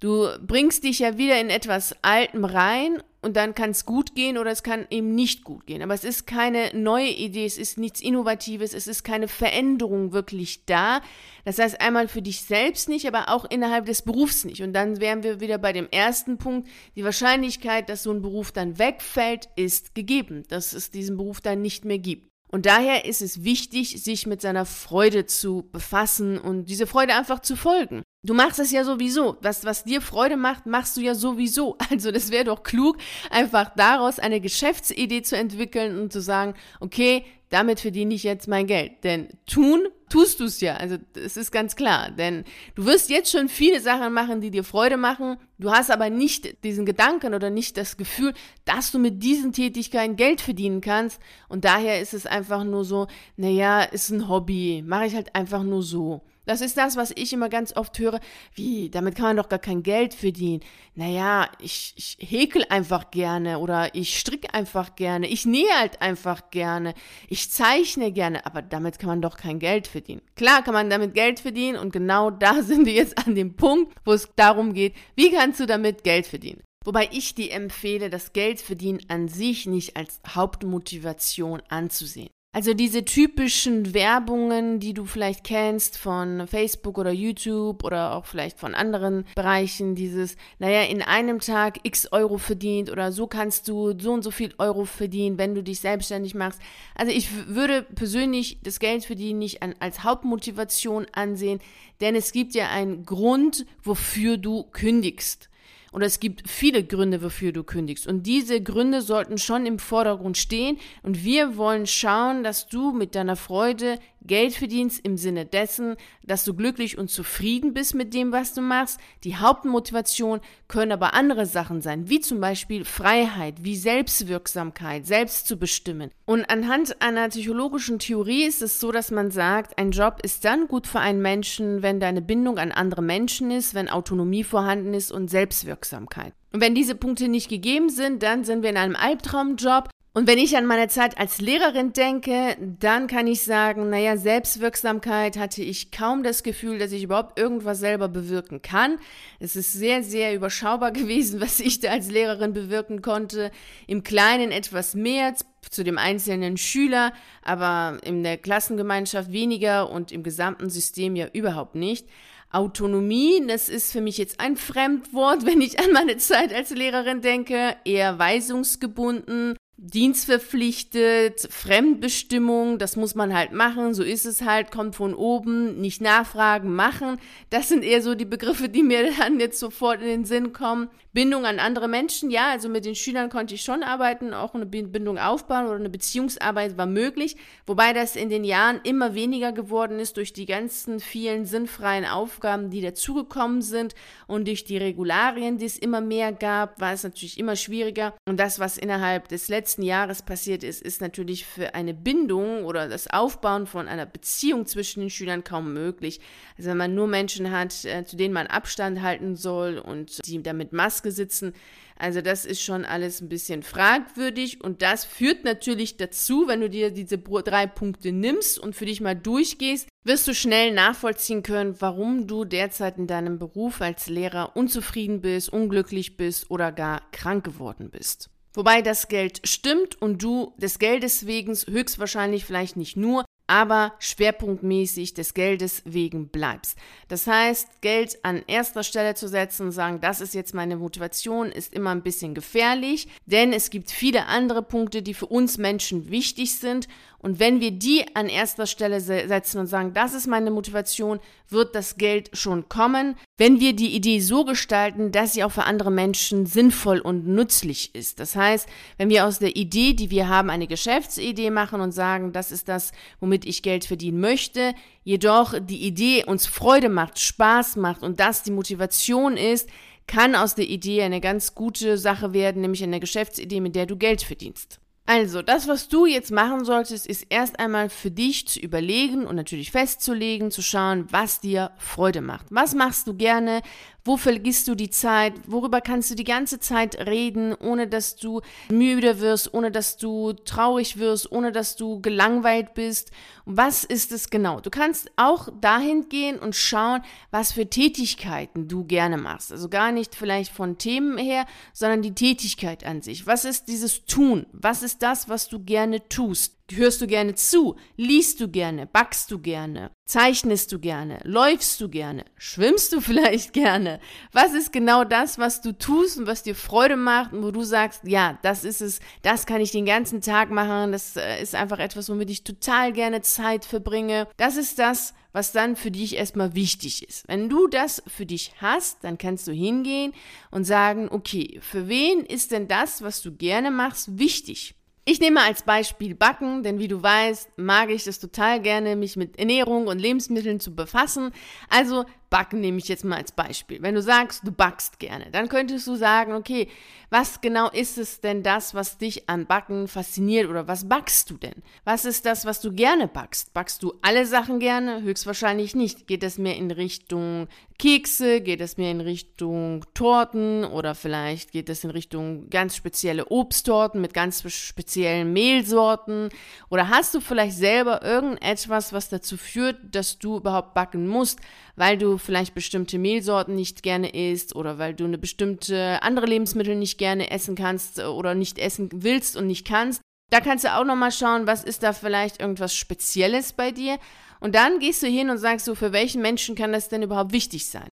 Du 0.00 0.28
bringst 0.40 0.84
dich 0.84 1.00
ja 1.00 1.18
wieder 1.18 1.40
in 1.40 1.50
etwas 1.50 1.94
Altem 2.02 2.44
rein 2.44 3.02
und 3.20 3.36
dann 3.36 3.56
kann 3.56 3.70
es 3.70 3.84
gut 3.84 4.14
gehen 4.14 4.38
oder 4.38 4.52
es 4.52 4.62
kann 4.62 4.86
eben 4.90 5.16
nicht 5.16 5.42
gut 5.42 5.66
gehen. 5.66 5.82
Aber 5.82 5.92
es 5.92 6.04
ist 6.04 6.24
keine 6.24 6.70
neue 6.72 7.08
Idee, 7.08 7.44
es 7.44 7.58
ist 7.58 7.78
nichts 7.78 8.00
Innovatives, 8.00 8.74
es 8.74 8.86
ist 8.86 9.02
keine 9.02 9.26
Veränderung 9.26 10.12
wirklich 10.12 10.64
da. 10.66 11.00
Das 11.44 11.58
heißt 11.58 11.80
einmal 11.80 12.06
für 12.06 12.22
dich 12.22 12.42
selbst 12.42 12.88
nicht, 12.88 13.08
aber 13.08 13.28
auch 13.28 13.44
innerhalb 13.44 13.86
des 13.86 14.02
Berufs 14.02 14.44
nicht. 14.44 14.62
Und 14.62 14.72
dann 14.72 15.00
wären 15.00 15.24
wir 15.24 15.40
wieder 15.40 15.58
bei 15.58 15.72
dem 15.72 15.88
ersten 15.90 16.38
Punkt. 16.38 16.68
Die 16.94 17.02
Wahrscheinlichkeit, 17.02 17.88
dass 17.88 18.04
so 18.04 18.12
ein 18.12 18.22
Beruf 18.22 18.52
dann 18.52 18.78
wegfällt, 18.78 19.48
ist 19.56 19.96
gegeben, 19.96 20.44
dass 20.48 20.74
es 20.74 20.92
diesen 20.92 21.16
Beruf 21.16 21.40
dann 21.40 21.60
nicht 21.60 21.84
mehr 21.84 21.98
gibt. 21.98 22.27
Und 22.50 22.66
daher 22.66 23.04
ist 23.04 23.20
es 23.20 23.44
wichtig, 23.44 24.02
sich 24.02 24.26
mit 24.26 24.40
seiner 24.40 24.64
Freude 24.64 25.26
zu 25.26 25.68
befassen 25.70 26.38
und 26.38 26.66
diese 26.66 26.86
Freude 26.86 27.14
einfach 27.14 27.40
zu 27.40 27.56
folgen. 27.56 28.02
Du 28.24 28.34
machst 28.34 28.58
es 28.58 28.72
ja 28.72 28.84
sowieso. 28.84 29.36
Was, 29.42 29.64
was 29.64 29.84
dir 29.84 30.00
Freude 30.00 30.36
macht, 30.36 30.66
machst 30.66 30.96
du 30.96 31.00
ja 31.00 31.14
sowieso. 31.14 31.76
Also 31.90 32.10
das 32.10 32.30
wäre 32.30 32.44
doch 32.44 32.62
klug, 32.62 32.98
einfach 33.30 33.70
daraus 33.74 34.18
eine 34.18 34.40
Geschäftsidee 34.40 35.22
zu 35.22 35.36
entwickeln 35.36 35.98
und 35.98 36.12
zu 36.12 36.20
sagen, 36.20 36.54
okay, 36.80 37.24
damit 37.50 37.80
verdiene 37.80 38.14
ich 38.14 38.22
jetzt 38.22 38.46
mein 38.46 38.66
Geld. 38.66 39.04
Denn 39.04 39.28
tun, 39.46 39.88
tust 40.08 40.40
du 40.40 40.44
es 40.44 40.60
ja. 40.60 40.76
Also 40.76 40.96
es 41.14 41.36
ist 41.36 41.50
ganz 41.50 41.76
klar. 41.76 42.10
Denn 42.10 42.44
du 42.74 42.84
wirst 42.84 43.10
jetzt 43.10 43.30
schon 43.30 43.48
viele 43.48 43.80
Sachen 43.80 44.12
machen, 44.12 44.40
die 44.40 44.50
dir 44.50 44.64
Freude 44.64 44.96
machen. 44.96 45.36
Du 45.58 45.70
hast 45.70 45.90
aber 45.90 46.10
nicht 46.10 46.64
diesen 46.64 46.86
Gedanken 46.86 47.34
oder 47.34 47.50
nicht 47.50 47.76
das 47.76 47.96
Gefühl, 47.96 48.34
dass 48.64 48.90
du 48.90 48.98
mit 48.98 49.22
diesen 49.22 49.52
Tätigkeiten 49.52 50.16
Geld 50.16 50.40
verdienen 50.40 50.80
kannst. 50.80 51.20
Und 51.48 51.64
daher 51.64 52.00
ist 52.00 52.14
es 52.14 52.26
einfach 52.26 52.64
nur 52.64 52.84
so, 52.84 53.06
naja, 53.36 53.82
ist 53.82 54.10
ein 54.10 54.28
Hobby. 54.28 54.82
Mache 54.86 55.06
ich 55.06 55.14
halt 55.14 55.34
einfach 55.34 55.62
nur 55.62 55.82
so. 55.82 56.22
Das 56.48 56.62
ist 56.62 56.78
das, 56.78 56.96
was 56.96 57.12
ich 57.14 57.34
immer 57.34 57.50
ganz 57.50 57.76
oft 57.76 57.98
höre. 57.98 58.20
Wie, 58.54 58.88
damit 58.88 59.16
kann 59.16 59.26
man 59.26 59.36
doch 59.36 59.50
gar 59.50 59.58
kein 59.58 59.82
Geld 59.82 60.14
verdienen. 60.14 60.62
Naja, 60.94 61.50
ich, 61.60 61.92
ich 61.94 62.16
häkel 62.26 62.64
einfach 62.70 63.10
gerne 63.10 63.58
oder 63.58 63.94
ich 63.94 64.18
stricke 64.18 64.54
einfach 64.54 64.96
gerne. 64.96 65.28
Ich 65.28 65.44
nähe 65.44 65.68
halt 65.78 66.00
einfach 66.00 66.50
gerne. 66.50 66.94
Ich 67.28 67.50
zeichne 67.50 68.12
gerne. 68.12 68.46
Aber 68.46 68.62
damit 68.62 68.98
kann 68.98 69.10
man 69.10 69.20
doch 69.20 69.36
kein 69.36 69.58
Geld 69.58 69.88
verdienen. 69.88 70.22
Klar 70.36 70.62
kann 70.62 70.72
man 70.72 70.88
damit 70.88 71.12
Geld 71.12 71.38
verdienen 71.38 71.76
und 71.76 71.92
genau 71.92 72.30
da 72.30 72.62
sind 72.62 72.86
wir 72.86 72.94
jetzt 72.94 73.18
an 73.26 73.34
dem 73.34 73.54
Punkt, 73.54 73.92
wo 74.06 74.14
es 74.14 74.30
darum 74.34 74.72
geht, 74.72 74.94
wie 75.16 75.30
kannst 75.30 75.60
du 75.60 75.66
damit 75.66 76.02
Geld 76.02 76.26
verdienen? 76.26 76.62
Wobei 76.82 77.10
ich 77.12 77.34
dir 77.34 77.52
empfehle, 77.52 78.08
das 78.08 78.32
Geldverdienen 78.32 79.02
an 79.08 79.28
sich 79.28 79.66
nicht 79.66 79.98
als 79.98 80.22
Hauptmotivation 80.26 81.62
anzusehen. 81.68 82.30
Also 82.50 82.72
diese 82.72 83.04
typischen 83.04 83.92
Werbungen, 83.92 84.80
die 84.80 84.94
du 84.94 85.04
vielleicht 85.04 85.44
kennst 85.44 85.98
von 85.98 86.46
Facebook 86.46 86.96
oder 86.96 87.12
YouTube 87.12 87.84
oder 87.84 88.16
auch 88.16 88.24
vielleicht 88.24 88.58
von 88.58 88.74
anderen 88.74 89.26
Bereichen, 89.34 89.94
dieses, 89.94 90.36
naja, 90.58 90.82
in 90.82 91.02
einem 91.02 91.40
Tag 91.40 91.80
x 91.82 92.10
Euro 92.10 92.38
verdient 92.38 92.90
oder 92.90 93.12
so 93.12 93.26
kannst 93.26 93.68
du 93.68 93.94
so 93.98 94.12
und 94.12 94.22
so 94.22 94.30
viel 94.30 94.54
Euro 94.56 94.86
verdienen, 94.86 95.36
wenn 95.36 95.54
du 95.54 95.62
dich 95.62 95.80
selbstständig 95.80 96.34
machst. 96.34 96.58
Also 96.94 97.12
ich 97.12 97.28
würde 97.48 97.82
persönlich 97.82 98.58
das 98.62 98.80
Geld 98.80 99.04
verdienen 99.04 99.40
nicht 99.40 99.62
an, 99.62 99.74
als 99.78 100.02
Hauptmotivation 100.02 101.06
ansehen, 101.12 101.60
denn 102.00 102.16
es 102.16 102.32
gibt 102.32 102.54
ja 102.54 102.70
einen 102.70 103.04
Grund, 103.04 103.66
wofür 103.82 104.38
du 104.38 104.64
kündigst. 104.72 105.50
Oder 105.92 106.06
es 106.06 106.20
gibt 106.20 106.48
viele 106.48 106.84
Gründe, 106.84 107.22
wofür 107.22 107.52
du 107.52 107.64
kündigst. 107.64 108.06
Und 108.06 108.24
diese 108.24 108.62
Gründe 108.62 109.00
sollten 109.00 109.38
schon 109.38 109.64
im 109.66 109.78
Vordergrund 109.78 110.36
stehen. 110.36 110.78
Und 111.02 111.24
wir 111.24 111.56
wollen 111.56 111.86
schauen, 111.86 112.44
dass 112.44 112.68
du 112.68 112.92
mit 112.92 113.14
deiner 113.14 113.36
Freude 113.36 113.98
Geld 114.22 114.54
verdienst 114.54 115.00
im 115.04 115.16
Sinne 115.16 115.46
dessen, 115.46 115.96
dass 116.22 116.44
du 116.44 116.54
glücklich 116.54 116.98
und 116.98 117.10
zufrieden 117.10 117.72
bist 117.72 117.94
mit 117.94 118.14
dem, 118.14 118.32
was 118.32 118.54
du 118.54 118.60
machst. 118.60 119.00
Die 119.24 119.36
Hauptmotivation 119.36 120.40
können 120.66 120.92
aber 120.92 121.14
andere 121.14 121.46
Sachen 121.46 121.80
sein, 121.80 122.08
wie 122.08 122.20
zum 122.20 122.40
Beispiel 122.40 122.84
Freiheit, 122.84 123.64
wie 123.64 123.76
Selbstwirksamkeit, 123.76 125.06
selbst 125.06 125.46
zu 125.46 125.58
bestimmen. 125.58 126.10
Und 126.26 126.48
anhand 126.50 127.00
einer 127.00 127.28
psychologischen 127.28 127.98
Theorie 127.98 128.44
ist 128.44 128.62
es 128.62 128.80
so, 128.80 128.92
dass 128.92 129.10
man 129.10 129.30
sagt, 129.30 129.78
ein 129.78 129.92
Job 129.92 130.20
ist 130.22 130.44
dann 130.44 130.68
gut 130.68 130.86
für 130.86 131.00
einen 131.00 131.22
Menschen, 131.22 131.82
wenn 131.82 132.00
deine 132.00 132.22
Bindung 132.22 132.58
an 132.58 132.72
andere 132.72 133.02
Menschen 133.02 133.50
ist, 133.50 133.74
wenn 133.74 133.88
Autonomie 133.88 134.44
vorhanden 134.44 134.94
ist 134.94 135.10
und 135.10 135.28
Selbstwirksamkeit. 135.28 136.34
Und 136.52 136.60
wenn 136.60 136.74
diese 136.74 136.94
Punkte 136.94 137.28
nicht 137.28 137.48
gegeben 137.48 137.90
sind, 137.90 138.22
dann 138.22 138.44
sind 138.44 138.62
wir 138.62 138.70
in 138.70 138.76
einem 138.76 138.96
Albtraumjob 138.96 139.90
und 140.18 140.26
wenn 140.26 140.38
ich 140.38 140.56
an 140.56 140.66
meine 140.66 140.88
Zeit 140.88 141.16
als 141.16 141.40
Lehrerin 141.40 141.92
denke, 141.92 142.56
dann 142.58 143.06
kann 143.06 143.28
ich 143.28 143.44
sagen, 143.44 143.88
naja, 143.88 144.16
Selbstwirksamkeit 144.16 145.38
hatte 145.38 145.62
ich 145.62 145.92
kaum 145.92 146.24
das 146.24 146.42
Gefühl, 146.42 146.80
dass 146.80 146.90
ich 146.90 147.04
überhaupt 147.04 147.38
irgendwas 147.38 147.78
selber 147.78 148.08
bewirken 148.08 148.60
kann. 148.60 148.98
Es 149.38 149.54
ist 149.54 149.72
sehr, 149.72 150.02
sehr 150.02 150.34
überschaubar 150.34 150.90
gewesen, 150.90 151.40
was 151.40 151.60
ich 151.60 151.78
da 151.78 151.90
als 151.90 152.10
Lehrerin 152.10 152.52
bewirken 152.52 153.00
konnte. 153.00 153.52
Im 153.86 154.02
Kleinen 154.02 154.50
etwas 154.50 154.96
mehr 154.96 155.36
zu 155.70 155.84
dem 155.84 155.98
einzelnen 155.98 156.56
Schüler, 156.56 157.12
aber 157.44 157.98
in 158.02 158.24
der 158.24 158.38
Klassengemeinschaft 158.38 159.30
weniger 159.30 159.88
und 159.88 160.10
im 160.10 160.24
gesamten 160.24 160.68
System 160.68 161.14
ja 161.14 161.28
überhaupt 161.32 161.76
nicht. 161.76 162.08
Autonomie, 162.50 163.40
das 163.46 163.68
ist 163.68 163.92
für 163.92 164.00
mich 164.00 164.18
jetzt 164.18 164.40
ein 164.40 164.56
Fremdwort, 164.56 165.46
wenn 165.46 165.60
ich 165.60 165.78
an 165.78 165.92
meine 165.92 166.16
Zeit 166.16 166.52
als 166.52 166.70
Lehrerin 166.70 167.20
denke, 167.20 167.76
eher 167.84 168.18
weisungsgebunden, 168.18 169.56
dienstverpflichtet, 169.80 171.46
Fremdbestimmung, 171.50 172.78
das 172.78 172.96
muss 172.96 173.14
man 173.14 173.32
halt 173.32 173.52
machen, 173.52 173.94
so 173.94 174.02
ist 174.02 174.26
es 174.26 174.42
halt, 174.42 174.72
kommt 174.72 174.96
von 174.96 175.14
oben, 175.14 175.80
nicht 175.80 176.00
nachfragen, 176.00 176.74
machen. 176.74 177.18
Das 177.50 177.68
sind 177.68 177.84
eher 177.84 178.02
so 178.02 178.16
die 178.16 178.24
Begriffe, 178.24 178.68
die 178.68 178.82
mir 178.82 179.12
dann 179.18 179.38
jetzt 179.38 179.60
sofort 179.60 180.02
in 180.02 180.08
den 180.08 180.24
Sinn 180.24 180.52
kommen. 180.52 180.90
Bindung 181.18 181.46
an 181.46 181.58
andere 181.58 181.88
Menschen, 181.88 182.30
ja, 182.30 182.48
also 182.50 182.68
mit 182.68 182.84
den 182.84 182.94
Schülern 182.94 183.28
konnte 183.28 183.56
ich 183.56 183.62
schon 183.62 183.82
arbeiten, 183.82 184.32
auch 184.32 184.54
eine 184.54 184.66
Bindung 184.66 185.18
aufbauen 185.18 185.66
oder 185.66 185.74
eine 185.74 185.90
Beziehungsarbeit 185.90 186.78
war 186.78 186.86
möglich, 186.86 187.36
wobei 187.66 187.92
das 187.92 188.14
in 188.14 188.30
den 188.30 188.44
Jahren 188.44 188.80
immer 188.84 189.16
weniger 189.16 189.50
geworden 189.50 189.98
ist 189.98 190.16
durch 190.16 190.32
die 190.32 190.46
ganzen 190.46 191.00
vielen 191.00 191.44
sinnfreien 191.44 192.04
Aufgaben, 192.04 192.70
die 192.70 192.82
dazugekommen 192.82 193.62
sind 193.62 193.96
und 194.28 194.46
durch 194.46 194.62
die 194.62 194.76
Regularien, 194.76 195.58
die 195.58 195.64
es 195.64 195.76
immer 195.76 196.00
mehr 196.00 196.30
gab, 196.32 196.80
war 196.80 196.92
es 196.92 197.02
natürlich 197.02 197.36
immer 197.36 197.56
schwieriger. 197.56 198.14
Und 198.28 198.38
das, 198.38 198.60
was 198.60 198.78
innerhalb 198.78 199.26
des 199.26 199.48
letzten 199.48 199.82
Jahres 199.82 200.22
passiert 200.22 200.62
ist, 200.62 200.80
ist 200.80 201.00
natürlich 201.00 201.46
für 201.46 201.74
eine 201.74 201.94
Bindung 201.94 202.64
oder 202.64 202.88
das 202.88 203.10
Aufbauen 203.10 203.66
von 203.66 203.88
einer 203.88 204.06
Beziehung 204.06 204.66
zwischen 204.66 205.00
den 205.00 205.10
Schülern 205.10 205.42
kaum 205.42 205.72
möglich. 205.72 206.20
Also 206.56 206.70
wenn 206.70 206.76
man 206.76 206.94
nur 206.94 207.08
Menschen 207.08 207.50
hat, 207.50 207.84
äh, 207.84 208.04
zu 208.04 208.14
denen 208.14 208.34
man 208.34 208.46
Abstand 208.46 209.02
halten 209.02 209.34
soll 209.34 209.78
und 209.78 210.24
die 210.24 210.40
da 210.40 210.52
mit 210.52 210.72
Maske 211.08 211.12
sitzen, 211.12 211.52
also 211.96 212.20
das 212.20 212.44
ist 212.44 212.62
schon 212.62 212.84
alles 212.84 213.20
ein 213.20 213.28
bisschen 213.28 213.64
fragwürdig 213.64 214.62
und 214.62 214.82
das 214.82 215.04
führt 215.04 215.44
natürlich 215.44 215.96
dazu, 215.96 216.46
wenn 216.46 216.60
du 216.60 216.70
dir 216.70 216.92
diese 216.92 217.18
drei 217.18 217.66
Punkte 217.66 218.12
nimmst 218.12 218.58
und 218.58 218.76
für 218.76 218.86
dich 218.86 219.00
mal 219.00 219.16
durchgehst, 219.16 219.88
wirst 220.04 220.28
du 220.28 220.34
schnell 220.34 220.72
nachvollziehen 220.72 221.42
können, 221.42 221.74
warum 221.80 222.28
du 222.28 222.44
derzeit 222.44 222.98
in 222.98 223.08
deinem 223.08 223.38
Beruf 223.38 223.80
als 223.80 224.08
Lehrer 224.08 224.56
unzufrieden 224.56 225.20
bist, 225.20 225.52
unglücklich 225.52 226.16
bist 226.16 226.50
oder 226.50 226.70
gar 226.70 227.02
krank 227.10 227.44
geworden 227.44 227.90
bist. 227.90 228.30
Wobei 228.54 228.80
das 228.80 229.08
Geld 229.08 229.40
stimmt 229.44 230.00
und 230.00 230.22
du 230.22 230.54
des 230.56 230.78
Geldes 230.78 231.26
wegen 231.26 231.54
höchstwahrscheinlich 231.54 232.44
vielleicht 232.44 232.76
nicht 232.76 232.96
nur, 232.96 233.24
aber 233.48 233.94
schwerpunktmäßig 233.98 235.14
des 235.14 235.34
Geldes 235.34 235.82
wegen 235.84 236.28
bleibst. 236.28 236.78
Das 237.08 237.26
heißt, 237.26 237.80
Geld 237.80 238.18
an 238.22 238.42
erster 238.46 238.84
Stelle 238.84 239.14
zu 239.14 239.26
setzen 239.26 239.66
und 239.66 239.72
sagen, 239.72 240.00
das 240.00 240.20
ist 240.20 240.34
jetzt 240.34 240.54
meine 240.54 240.76
Motivation, 240.76 241.50
ist 241.50 241.74
immer 241.74 241.90
ein 241.90 242.02
bisschen 242.02 242.34
gefährlich, 242.34 243.08
denn 243.26 243.52
es 243.52 243.70
gibt 243.70 243.90
viele 243.90 244.26
andere 244.26 244.62
Punkte, 244.62 245.02
die 245.02 245.14
für 245.14 245.26
uns 245.26 245.58
Menschen 245.58 246.10
wichtig 246.10 246.58
sind 246.58 246.88
und 247.20 247.40
wenn 247.40 247.60
wir 247.60 247.72
die 247.72 248.04
an 248.14 248.28
erster 248.28 248.66
Stelle 248.66 249.00
setzen 249.00 249.58
und 249.58 249.66
sagen, 249.66 249.92
das 249.92 250.14
ist 250.14 250.28
meine 250.28 250.52
Motivation, 250.52 251.18
wird 251.48 251.74
das 251.74 251.96
Geld 251.96 252.30
schon 252.32 252.68
kommen. 252.68 253.16
Wenn 253.36 253.58
wir 253.58 253.72
die 253.72 253.94
Idee 253.96 254.20
so 254.20 254.44
gestalten, 254.44 255.10
dass 255.10 255.32
sie 255.32 255.42
auch 255.42 255.50
für 255.50 255.64
andere 255.64 255.90
Menschen 255.90 256.46
sinnvoll 256.46 257.00
und 257.00 257.26
nützlich 257.26 257.92
ist. 257.94 258.20
Das 258.20 258.36
heißt, 258.36 258.68
wenn 258.98 259.08
wir 259.08 259.26
aus 259.26 259.40
der 259.40 259.56
Idee, 259.56 259.94
die 259.94 260.10
wir 260.10 260.28
haben, 260.28 260.48
eine 260.48 260.68
Geschäftsidee 260.68 261.50
machen 261.50 261.80
und 261.80 261.90
sagen, 261.90 262.32
das 262.32 262.52
ist 262.52 262.68
das, 262.68 262.92
womit 263.18 263.46
ich 263.46 263.62
Geld 263.62 263.84
verdienen 263.84 264.20
möchte, 264.20 264.74
jedoch 265.02 265.54
die 265.58 265.82
Idee 265.84 266.24
uns 266.24 266.46
Freude 266.46 266.88
macht, 266.88 267.18
Spaß 267.18 267.76
macht 267.76 268.04
und 268.04 268.20
das 268.20 268.44
die 268.44 268.52
Motivation 268.52 269.36
ist, 269.36 269.68
kann 270.06 270.36
aus 270.36 270.54
der 270.54 270.68
Idee 270.68 271.02
eine 271.02 271.20
ganz 271.20 271.54
gute 271.54 271.98
Sache 271.98 272.32
werden, 272.32 272.62
nämlich 272.62 272.82
eine 272.82 273.00
Geschäftsidee, 273.00 273.60
mit 273.60 273.74
der 273.74 273.86
du 273.86 273.96
Geld 273.96 274.22
verdienst. 274.22 274.80
Also, 275.10 275.40
das, 275.40 275.66
was 275.66 275.88
du 275.88 276.04
jetzt 276.04 276.30
machen 276.30 276.66
solltest, 276.66 277.06
ist 277.06 277.24
erst 277.30 277.58
einmal 277.58 277.88
für 277.88 278.10
dich 278.10 278.46
zu 278.46 278.60
überlegen 278.60 279.26
und 279.26 279.36
natürlich 279.36 279.70
festzulegen, 279.70 280.50
zu 280.50 280.60
schauen, 280.60 281.06
was 281.10 281.40
dir 281.40 281.70
Freude 281.78 282.20
macht. 282.20 282.44
Was 282.50 282.74
machst 282.74 283.06
du 283.06 283.14
gerne? 283.14 283.62
Wo 284.08 284.16
vergisst 284.16 284.66
du 284.68 284.74
die 284.74 284.88
Zeit? 284.88 285.34
Worüber 285.46 285.82
kannst 285.82 286.10
du 286.10 286.14
die 286.14 286.24
ganze 286.24 286.58
Zeit 286.58 287.06
reden, 287.06 287.54
ohne 287.54 287.86
dass 287.86 288.16
du 288.16 288.40
müde 288.70 289.20
wirst, 289.20 289.52
ohne 289.52 289.70
dass 289.70 289.98
du 289.98 290.32
traurig 290.32 290.96
wirst, 290.96 291.30
ohne 291.30 291.52
dass 291.52 291.76
du 291.76 292.00
gelangweilt 292.00 292.72
bist? 292.72 293.10
was 293.50 293.82
ist 293.82 294.12
es 294.12 294.28
genau? 294.28 294.60
Du 294.60 294.68
kannst 294.68 295.10
auch 295.16 295.48
dahin 295.58 296.10
gehen 296.10 296.38
und 296.38 296.54
schauen, 296.54 297.00
was 297.30 297.52
für 297.52 297.66
Tätigkeiten 297.66 298.68
du 298.68 298.84
gerne 298.84 299.16
machst. 299.16 299.50
Also 299.52 299.70
gar 299.70 299.90
nicht 299.90 300.14
vielleicht 300.14 300.52
von 300.52 300.76
Themen 300.76 301.16
her, 301.16 301.46
sondern 301.72 302.02
die 302.02 302.14
Tätigkeit 302.14 302.84
an 302.84 303.00
sich. 303.00 303.26
Was 303.26 303.46
ist 303.46 303.66
dieses 303.68 304.04
Tun? 304.04 304.46
Was 304.52 304.82
ist 304.82 305.02
das, 305.02 305.30
was 305.30 305.48
du 305.48 305.60
gerne 305.60 306.06
tust? 306.10 306.57
Hörst 306.70 307.00
du 307.00 307.06
gerne 307.06 307.34
zu? 307.34 307.76
Liest 307.96 308.40
du 308.40 308.48
gerne? 308.48 308.86
Backst 308.86 309.30
du 309.30 309.38
gerne? 309.38 309.90
Zeichnest 310.04 310.70
du 310.70 310.78
gerne? 310.78 311.18
Läufst 311.24 311.80
du 311.80 311.88
gerne? 311.88 312.26
Schwimmst 312.36 312.92
du 312.92 313.00
vielleicht 313.02 313.54
gerne? 313.54 314.00
Was 314.32 314.52
ist 314.52 314.70
genau 314.70 315.04
das, 315.04 315.38
was 315.38 315.62
du 315.62 315.72
tust 315.72 316.18
und 316.18 316.26
was 316.26 316.42
dir 316.42 316.54
Freude 316.54 316.96
macht 316.96 317.32
und 317.32 317.42
wo 317.42 317.52
du 317.52 317.62
sagst, 317.62 318.02
ja, 318.04 318.38
das 318.42 318.64
ist 318.64 318.82
es, 318.82 319.00
das 319.22 319.46
kann 319.46 319.62
ich 319.62 319.70
den 319.70 319.86
ganzen 319.86 320.20
Tag 320.20 320.50
machen, 320.50 320.92
das 320.92 321.16
äh, 321.16 321.40
ist 321.40 321.54
einfach 321.54 321.78
etwas, 321.78 322.10
womit 322.10 322.28
ich 322.28 322.44
total 322.44 322.92
gerne 322.92 323.22
Zeit 323.22 323.64
verbringe. 323.64 324.28
Das 324.36 324.58
ist 324.58 324.78
das, 324.78 325.14
was 325.32 325.52
dann 325.52 325.74
für 325.74 325.90
dich 325.90 326.16
erstmal 326.16 326.54
wichtig 326.54 327.08
ist. 327.08 327.26
Wenn 327.28 327.48
du 327.48 327.66
das 327.66 328.02
für 328.06 328.26
dich 328.26 328.52
hast, 328.60 329.04
dann 329.04 329.16
kannst 329.16 329.46
du 329.46 329.52
hingehen 329.52 330.12
und 330.50 330.64
sagen, 330.64 331.08
okay, 331.10 331.60
für 331.62 331.88
wen 331.88 332.26
ist 332.26 332.50
denn 332.52 332.68
das, 332.68 333.00
was 333.00 333.22
du 333.22 333.34
gerne 333.34 333.70
machst, 333.70 334.18
wichtig? 334.18 334.74
Ich 335.10 335.20
nehme 335.20 335.40
als 335.40 335.62
Beispiel 335.62 336.14
Backen, 336.14 336.62
denn 336.62 336.78
wie 336.78 336.86
du 336.86 337.02
weißt, 337.02 337.56
mag 337.56 337.88
ich 337.88 338.06
es 338.06 338.20
total 338.20 338.60
gerne, 338.60 338.94
mich 338.94 339.16
mit 339.16 339.38
Ernährung 339.38 339.86
und 339.86 339.98
Lebensmitteln 339.98 340.60
zu 340.60 340.74
befassen. 340.74 341.32
Also 341.70 342.04
Backen 342.30 342.60
nehme 342.60 342.78
ich 342.78 342.88
jetzt 342.88 343.04
mal 343.04 343.16
als 343.16 343.32
Beispiel. 343.32 343.80
Wenn 343.82 343.94
du 343.94 344.02
sagst, 344.02 344.46
du 344.46 344.52
backst 344.52 344.98
gerne, 344.98 345.30
dann 345.30 345.48
könntest 345.48 345.86
du 345.86 345.96
sagen, 345.96 346.34
okay, 346.34 346.68
was 347.10 347.40
genau 347.40 347.70
ist 347.70 347.96
es 347.96 348.20
denn 348.20 348.42
das, 348.42 348.74
was 348.74 348.98
dich 348.98 349.30
an 349.30 349.46
Backen 349.46 349.88
fasziniert 349.88 350.48
oder 350.48 350.68
was 350.68 350.88
backst 350.88 351.30
du 351.30 351.38
denn? 351.38 351.62
Was 351.84 352.04
ist 352.04 352.26
das, 352.26 352.44
was 352.44 352.60
du 352.60 352.72
gerne 352.72 353.08
backst? 353.08 353.54
Backst 353.54 353.82
du 353.82 353.94
alle 354.02 354.26
Sachen 354.26 354.58
gerne? 354.58 355.00
Höchstwahrscheinlich 355.02 355.74
nicht. 355.74 356.06
Geht 356.06 356.22
es 356.22 356.36
mehr 356.36 356.56
in 356.56 356.70
Richtung 356.70 357.48
Kekse? 357.78 358.42
Geht 358.42 358.60
es 358.60 358.76
mehr 358.76 358.90
in 358.90 359.00
Richtung 359.00 359.86
Torten? 359.94 360.64
Oder 360.64 360.94
vielleicht 360.94 361.52
geht 361.52 361.70
es 361.70 361.82
in 361.82 361.90
Richtung 361.90 362.50
ganz 362.50 362.76
spezielle 362.76 363.30
Obsttorten 363.30 364.02
mit 364.02 364.12
ganz 364.12 364.42
speziellen 364.52 365.32
Mehlsorten? 365.32 366.28
Oder 366.68 366.90
hast 366.90 367.14
du 367.14 367.20
vielleicht 367.20 367.56
selber 367.56 368.02
irgendetwas, 368.02 368.92
was 368.92 369.08
dazu 369.08 369.38
führt, 369.38 369.78
dass 369.94 370.18
du 370.18 370.36
überhaupt 370.36 370.74
backen 370.74 371.08
musst, 371.08 371.40
weil 371.78 371.96
du 371.96 372.18
vielleicht 372.18 372.54
bestimmte 372.54 372.98
Mehlsorten 372.98 373.54
nicht 373.54 373.82
gerne 373.82 374.10
isst 374.10 374.56
oder 374.56 374.78
weil 374.78 374.94
du 374.94 375.04
eine 375.04 375.18
bestimmte 375.18 376.02
andere 376.02 376.26
Lebensmittel 376.26 376.74
nicht 376.74 376.98
gerne 376.98 377.30
essen 377.30 377.54
kannst 377.54 378.00
äh, 378.00 378.04
oder 378.04 378.34
nicht 378.34 378.58
essen 378.58 378.88
willst 378.92 379.36
und 379.36 379.46
nicht 379.46 379.66
kannst. 379.66 380.02
Da 380.30 380.40
kannst 380.40 380.64
du 380.64 380.76
auch 380.76 380.84
nochmal 380.84 381.12
schauen, 381.12 381.46
was 381.46 381.64
ist 381.64 381.82
da 381.82 381.92
vielleicht 381.92 382.40
irgendwas 382.40 382.74
Spezielles 382.74 383.52
bei 383.52 383.70
dir. 383.70 383.98
Und 384.40 384.54
dann 384.54 384.78
gehst 384.78 385.02
du 385.02 385.06
hin 385.06 385.30
und 385.30 385.38
sagst 385.38 385.66
so, 385.66 385.74
für 385.74 385.92
welchen 385.92 386.20
Menschen 386.20 386.54
kann 386.54 386.72
das 386.72 386.88
denn 386.88 387.02
überhaupt 387.02 387.32
wichtig 387.32 387.66
sein? 387.66 387.88